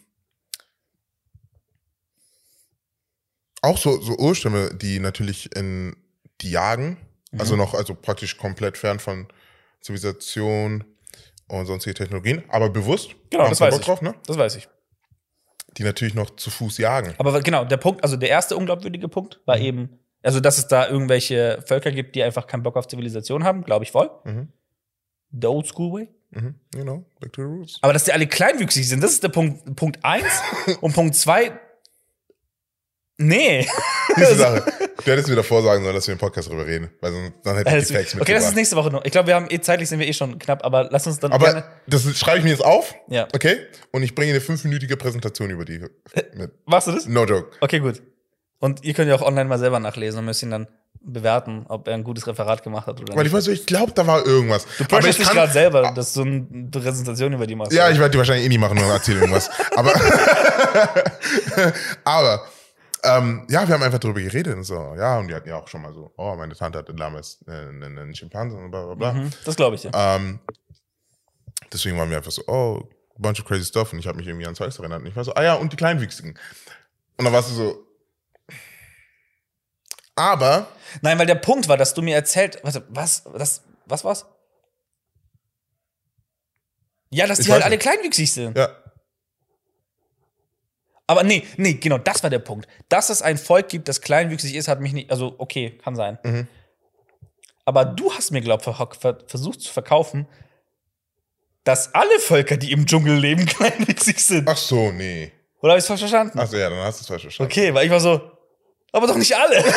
[3.64, 5.96] auch so, so Urstämme, die natürlich in,
[6.42, 6.98] die jagen,
[7.38, 9.28] also noch, also praktisch komplett fern von
[9.82, 10.84] Zivilisation
[11.48, 13.16] und sonstige Technologien, aber bewusst.
[13.30, 13.86] Genau, das weiß Bock ich.
[13.86, 14.14] drauf, ne?
[14.28, 14.68] Das weiß ich.
[15.78, 17.16] Die natürlich noch zu Fuß jagen.
[17.18, 19.64] Aber genau, der Punkt, also der erste unglaubwürdige Punkt war Mhm.
[19.64, 23.64] eben, also dass es da irgendwelche Völker gibt, die einfach keinen Bock auf Zivilisation haben,
[23.64, 24.10] glaube ich voll.
[24.26, 24.50] Mhm.
[25.32, 26.10] The old school way.
[26.32, 26.56] Mhm.
[26.76, 27.80] You know, back to the roots.
[27.82, 30.42] Aber dass die alle kleinwüchsig sind, das ist der Punkt, Punkt eins.
[30.82, 31.60] Und Punkt zwei,
[33.18, 33.68] nee.
[34.18, 34.64] Diese Sache.
[35.04, 37.58] Du hättest mir davor sagen sollen, dass wir im Podcast drüber reden, weil sonst, dann
[37.58, 39.04] hätte ich die Facts okay, das ist nächste Woche noch.
[39.06, 41.32] Ich glaube, wir haben eh zeitlich sind wir eh schon knapp, aber lass uns dann
[41.32, 43.28] Aber das schreibe ich mir jetzt auf, Ja.
[43.34, 43.58] okay?
[43.92, 45.80] Und ich bringe eine fünfminütige Präsentation über die
[46.34, 46.52] mit.
[46.66, 47.06] Machst du das?
[47.08, 47.52] No joke.
[47.60, 48.02] Okay, gut.
[48.60, 50.68] Und ihr könnt ja auch online mal selber nachlesen und müsst ihn dann
[51.02, 53.34] bewerten, ob er ein gutes Referat gemacht hat oder Weil nicht.
[53.34, 54.66] ich weiß, ich glaube, da war irgendwas.
[54.78, 57.74] Du ich dich gerade selber, dass du eine Präsentation über die machst.
[57.74, 59.50] Ja, ich werde die wahrscheinlich eh nie machen und erzähle irgendwas.
[59.76, 59.92] Aber,
[62.06, 62.46] aber
[63.04, 64.96] ähm, ja, wir haben einfach darüber geredet und so.
[64.96, 67.84] Ja, und die hatten ja auch schon mal so, oh, meine Tante hatte damals einen,
[67.84, 69.14] einen, einen Schimpansen und bla bla bla.
[69.14, 69.92] Mhm, das glaube ich dir.
[69.94, 70.40] Ähm,
[71.72, 72.88] deswegen waren wir einfach so, oh,
[73.18, 73.94] bunch of crazy stuff.
[73.94, 75.02] Und ich habe mich irgendwie an Zeugs erinnert.
[75.02, 76.38] Und ich war so, ah ja, und die Kleinwüchsigen.
[77.18, 77.88] Und dann warst du so.
[80.16, 80.68] Aber,
[81.02, 84.26] Nein, weil der Punkt war, dass du mir erzählt, warte, was, das, was war's?
[87.10, 87.82] Ja, dass Ich die halt alle nicht.
[87.82, 88.58] kleinwüchsig sind.
[88.58, 88.70] ja,
[91.08, 92.68] Aber nee, nee, genau, das war der Punkt.
[92.90, 96.18] Dass es ein Volk gibt, das kleinwüchsig ist, hat mich nicht, also okay, kann sein.
[96.24, 96.48] Mhm.
[97.66, 100.28] Aber du hast mir, glaub ver versucht zu verkaufen,
[101.64, 104.48] dass alle Völker, die im Dschungel leben, kleinwüchsig sind.
[104.48, 105.32] ach so, nee.
[105.62, 106.38] Oder habe ich es falsch verstanden?
[106.40, 107.52] Ach so, ja, dann hast du es falsch verstanden.
[107.52, 108.33] Okay, weil ich war so,
[108.94, 109.62] aber doch nicht alle.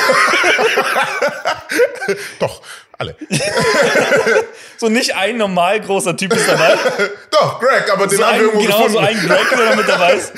[2.39, 2.63] Doch,
[2.97, 3.17] alle.
[4.79, 6.77] so nicht ein normal großer Typ ist dabei.
[7.31, 9.07] Doch, Greg, aber den so haben wir irgendwo genau, so gefunden.
[9.07, 10.33] ein Greg, der da mit dabei ist.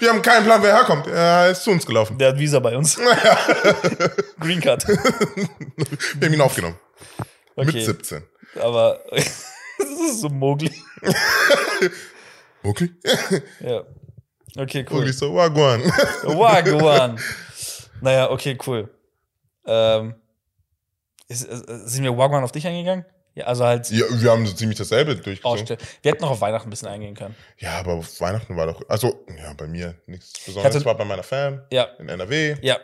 [0.00, 1.06] wir haben keinen Plan, wer herkommt.
[1.06, 2.18] Er ist zu uns gelaufen.
[2.18, 2.98] Der hat Visa bei uns.
[4.40, 4.86] Green Card.
[4.88, 6.78] Wir haben ihn aufgenommen.
[7.54, 8.22] Mit Okay, 17.
[8.60, 10.72] aber das ist so Mowgli.
[12.62, 12.90] Okay.
[13.60, 13.82] Ja.
[14.58, 14.98] Okay, cool.
[15.00, 15.82] Mowgli so, Wagwan.
[16.24, 17.18] Wagwan.
[18.00, 18.88] Naja, okay, cool.
[19.66, 20.14] Ähm,
[21.28, 23.04] ist, ist, sind wir Wagwan auf dich eingegangen?
[23.34, 25.76] Ja, also halt ja, wir haben so ziemlich dasselbe durchgezogen.
[26.02, 27.34] Wir hätten noch auf Weihnachten ein bisschen eingehen können.
[27.58, 30.74] Ja, aber auf Weihnachten war doch, also, ja, bei mir nichts Besonderes.
[30.76, 32.78] hatte- war bei meiner Fam Ja, in NRW, ja.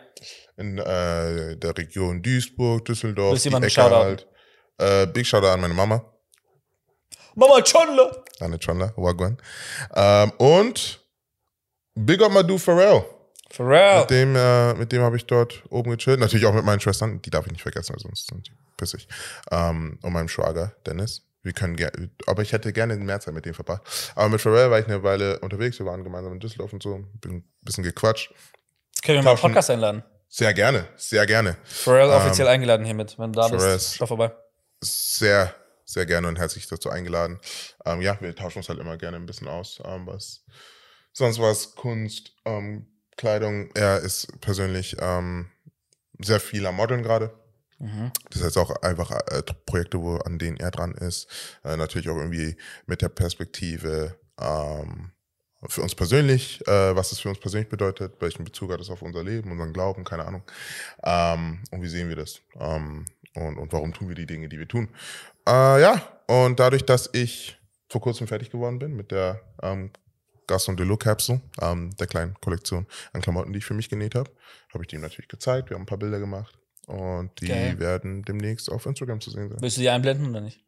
[0.57, 3.97] in äh, der Region Duisburg, Düsseldorf, Ecke shoutouten?
[3.97, 4.27] halt.
[4.77, 6.03] Äh, Big Shoutout an meine Mama,
[7.35, 8.23] Mama Chonle.
[8.39, 9.37] Anne Chandler, Wagwan.
[9.95, 10.99] Ähm, und
[11.95, 13.03] Big Up Madu Pharrell.
[13.55, 14.01] Pharrell.
[14.01, 16.19] Mit dem, äh, mit dem habe ich dort oben gechillt.
[16.19, 19.07] Natürlich auch mit meinen Schwestern, die darf ich nicht vergessen, weil sonst sind die pissig.
[19.51, 21.21] Ähm, und meinem Schwager, Dennis.
[21.43, 23.81] Wir können gerne, aber ich hätte gerne mehr Zeit mit dem verbracht.
[24.15, 25.77] Aber mit Pharrell war ich eine Weile unterwegs.
[25.77, 28.33] Wir waren gemeinsam in Düsseldorf und so, bin ein bisschen gequatscht.
[29.03, 29.39] Können wir mal einen.
[29.39, 30.03] Podcast einladen?
[30.29, 31.57] Sehr gerne, sehr gerne.
[31.65, 33.19] Pharrell Ähm, offiziell eingeladen hiermit.
[33.19, 34.31] Wenn du da Pharrell bist, ist- schau vorbei.
[34.81, 35.53] Sehr,
[35.85, 37.39] sehr gerne und herzlich dazu eingeladen.
[37.85, 40.43] Ähm, ja, wir tauschen uns halt immer gerne ein bisschen aus, ähm, was
[41.11, 42.87] sonst was, Kunst, ähm,
[43.17, 43.69] Kleidung.
[43.73, 45.47] Er ist persönlich ähm,
[46.19, 47.33] sehr viel am Modeln gerade.
[47.79, 48.11] Mhm.
[48.29, 51.27] Das heißt auch einfach äh, Projekte, wo, an denen er dran ist.
[51.63, 52.55] Äh, natürlich auch irgendwie
[52.85, 55.11] mit der Perspektive ähm,
[55.67, 59.01] für uns persönlich, äh, was es für uns persönlich bedeutet, welchen Bezug hat es auf
[59.01, 60.43] unser Leben, unseren Glauben, keine Ahnung.
[61.03, 62.41] Ähm, und wie sehen wir das?
[62.59, 63.05] Ähm,
[63.35, 64.89] und, und warum tun wir die Dinge, die wir tun?
[65.47, 67.57] Äh, ja, und dadurch, dass ich
[67.89, 69.41] vor kurzem fertig geworden bin mit der
[70.53, 74.29] Gaston Delo Capsule, ähm, der kleinen Kollektion an Klamotten, die ich für mich genäht habe,
[74.71, 75.69] habe ich die ihm natürlich gezeigt.
[75.71, 77.79] Wir haben ein paar Bilder gemacht und die Geil.
[77.79, 79.57] werden demnächst auf Instagram zu sehen sein.
[79.61, 80.59] Willst du die einblenden oder nicht?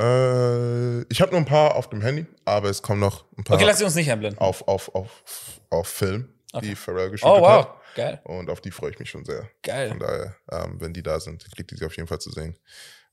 [0.00, 3.56] Äh, ich habe nur ein paar auf dem Handy, aber es kommen noch ein paar
[3.56, 4.38] Okay, lass sie uns nicht einblenden.
[4.40, 5.22] auf, auf, auf,
[5.70, 6.68] auf Film, Okay.
[6.70, 7.64] die Pharrell geschootet Oh, wow.
[7.66, 7.76] hat.
[7.94, 8.20] Geil.
[8.24, 9.40] Und auf die freue ich mich schon sehr.
[9.42, 9.96] Von Geil.
[9.98, 12.56] daher, ähm, wenn die da sind, kriegt ihr sie auf jeden Fall zu sehen.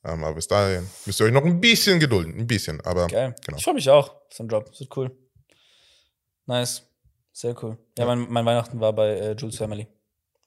[0.06, 2.38] Ähm, aber bis dahin müsst ihr euch noch ein bisschen gedulden.
[2.40, 3.36] Ein bisschen, aber Geil.
[3.46, 3.58] genau.
[3.58, 4.10] Ich freue mich auch.
[4.10, 4.66] auf den Drop.
[4.70, 5.12] Das wird cool.
[6.50, 6.82] Nice.
[7.32, 7.78] Sehr cool.
[7.98, 9.88] Ja, Mein, mein Weihnachten war bei äh, Jules Family,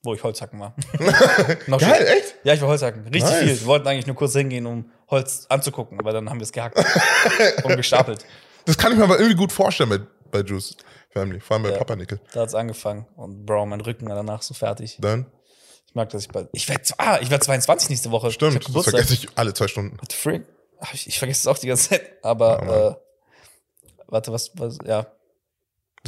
[0.03, 0.75] wo ich Holzhacken war.
[1.69, 2.07] Noch Geil, schön.
[2.09, 2.35] echt?
[2.43, 3.05] Ja, ich war Holzhacken.
[3.05, 3.39] Richtig Nice.
[3.39, 3.61] viel.
[3.61, 6.77] Wir wollten eigentlich nur kurz hingehen, um Holz anzugucken, aber dann haben wir es gehackt
[7.65, 8.27] und gestapelt.
[8.65, 10.01] Das kann ich mir aber irgendwie gut vorstellen bei,
[10.33, 10.77] bei Juice
[11.11, 11.79] Family, vor allem bei Ja.
[11.79, 12.21] Papa Nickel.
[12.33, 14.99] Da hat es angefangen und Bro, mein Rücken war danach so fertig.
[15.01, 15.27] Dann,
[15.87, 16.49] Ich mag, dass ich bald.
[16.53, 18.27] Ich werde ah, ich werd 22 nächste Woche.
[18.29, 19.99] Ich stimmt, hab das vergesse ich alle zwei Stunden.
[20.01, 20.41] What the?
[20.81, 22.03] Ach, Ich, ich vergesse es auch die ganze Zeit.
[22.23, 22.95] Aber Ja, äh,
[24.09, 25.07] warte, was, was, ja.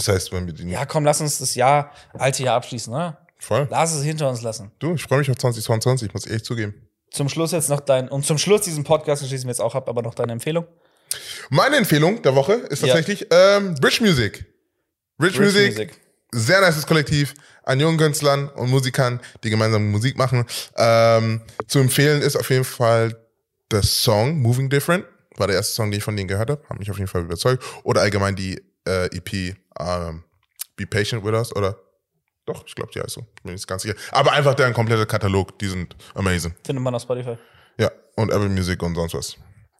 [0.05, 3.17] Das heißt, wenn wir die Ja, komm, lass uns das Jahr, alte Jahr abschließen, ne?
[3.39, 3.69] voll.
[3.71, 4.71] Lass es hinter uns lassen.
[4.79, 6.75] Du, ich freue mich auf 2022, muss ich echt zugeben.
[7.11, 9.89] zum Schluss jetzt noch dein, und zum Schluss diesen Podcast schließen wir jetzt auch ab,
[9.89, 10.67] aber noch deine Empfehlung.
[11.51, 12.89] Meine Empfehlung der Woche ist Ja.
[12.89, 14.45] tatsächlich ähm, Bridge Music.
[15.19, 16.01] Bridge, Bridge Music, Music.
[16.33, 20.45] sehr nices Kollektiv an jungen Künstlern und Musikern, die gemeinsam Musik machen.
[20.77, 23.17] Ähm, zu empfehlen ist auf jeden Fall
[23.71, 25.05] der Song Moving Different.
[25.37, 26.63] War der erste Song, den ich von denen gehört habe.
[26.69, 27.63] Hat mich auf jeden Fall überzeugt.
[27.85, 30.25] Oder allgemein die äh, EP ähm,
[30.77, 31.55] Be Patient With Us.
[31.55, 31.77] Oder
[32.47, 33.27] doch, ich glaube, die heißt so.
[33.43, 33.95] Bin nicht ganz sicher.
[34.13, 35.59] Aber einfach deren kompletter Katalog.
[35.59, 36.55] Die sind amazing.
[36.65, 37.39] Findet man auf Spotify.
[37.79, 39.37] Ja, und Apple Music und sonst was.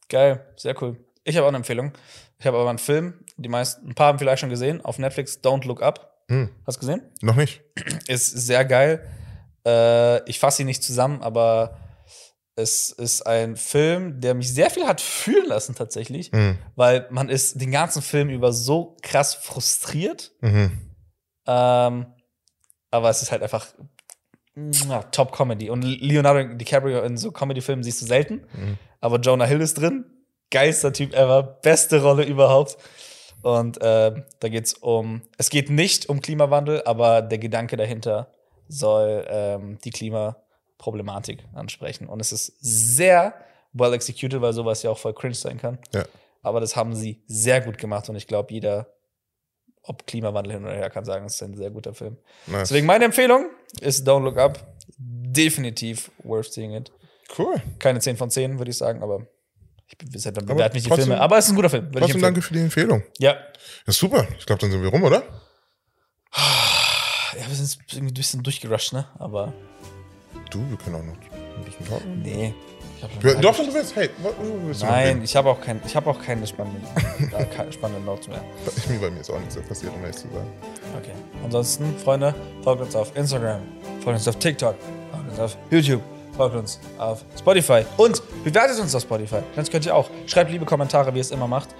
[0.09, 0.97] Geil, sehr cool.
[1.25, 1.93] Ich habe auch eine Empfehlung.
[2.39, 5.41] Ich habe aber einen Film, die meisten, ein paar haben vielleicht schon gesehen, auf Netflix,
[5.43, 6.25] Don't Look Up.
[6.29, 6.51] Hm.
[6.67, 7.03] Hast du gesehen?
[7.23, 7.63] Noch nicht?
[8.09, 9.07] Ist sehr geil.
[9.67, 11.79] Äh, ich fasse ihn nicht zusammen, aber
[12.57, 16.59] es ist ein Film, der mich sehr viel hat fühlen lassen tatsächlich, Hm.
[16.77, 20.33] weil man ist den ganzen Film über so krass frustriert.
[20.41, 20.91] Mhm.
[21.47, 22.07] Ähm,
[22.91, 23.67] aber es ist halt einfach
[24.89, 25.69] ja, Top Comedy.
[25.69, 28.47] Und Leonardo DiCaprio in so Comedy-Filmen siehst du selten.
[28.53, 28.79] Mhm.
[29.01, 30.05] Aber Jonah Hill ist drin.
[30.51, 31.43] Geilster Typ ever.
[31.43, 32.77] Beste Rolle überhaupt.
[33.43, 35.23] Und äh, da geht's um.
[35.39, 38.31] Es geht nicht um Klimawandel, aber der Gedanke dahinter
[38.69, 39.91] soll ähm, die
[40.85, 42.07] Klimaproblematik ansprechen.
[42.07, 43.35] Und es ist sehr
[43.73, 45.79] well executed, weil sowas ja auch voll cringe sein kann.
[45.93, 46.05] Ja.
[46.43, 48.89] Aber das haben sie sehr gut gemacht und ich glaube, jeder,
[49.83, 52.19] ob Klimawandel hin oder her, kann sagen, es ist ein sehr guter Film.
[52.47, 52.69] Nice.
[52.69, 54.75] Deswegen meine Empfehlung ist Don't Look Up.
[54.99, 56.93] Definitiv worth seeing it.
[57.37, 57.61] Cool.
[57.79, 59.27] Keine 10 von 10, würde ich sagen, aber
[59.87, 61.21] ich bewerte nicht die Filme.
[61.21, 61.91] Aber es ist ein guter Film.
[61.91, 63.03] Trotzdem danke für die Empfehlung.
[63.19, 63.37] Ja.
[63.87, 64.27] Ja, super.
[64.39, 65.23] Ich glaube, dann sind wir rum, oder?
[66.37, 69.07] ja, wir sind ein bisschen durchgerusht, ne?
[69.19, 69.53] Aber
[70.55, 71.15] Du, wir können auch noch
[71.59, 72.23] ein bisschen talken.
[72.23, 72.55] nee.
[73.01, 73.97] Schon Wir, gesagt, doch, du willst.
[73.97, 74.09] Hey,
[74.65, 76.83] willst du noch Nein, ich habe auch, kein, ich hab auch keine spannenden,
[77.37, 78.41] äh, keine spannenden Notes mehr.
[79.01, 80.47] Bei mir ist auch nichts passiert, um ehrlich zu sein.
[80.97, 81.11] Okay.
[81.43, 82.33] Ansonsten, Freunde,
[82.63, 83.63] folgt uns auf Instagram,
[84.01, 84.77] folgt uns auf TikTok,
[85.11, 86.03] folgt uns auf YouTube,
[86.37, 89.41] folgt uns auf Spotify und bewertet uns auf Spotify.
[89.57, 90.09] Das könnt ihr auch.
[90.29, 91.71] Schreibt liebe Kommentare, wie ihr es immer macht.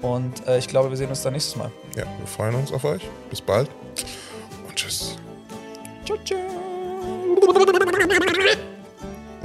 [0.00, 1.72] Und äh, ich glaube, wir sehen uns dann nächstes Mal.
[1.96, 3.02] Ja, wir freuen uns auf euch.
[3.30, 3.68] Bis bald.
[4.68, 5.16] Und tschüss.
[6.04, 6.61] Ciao, ciao.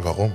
[0.04, 0.32] Warum?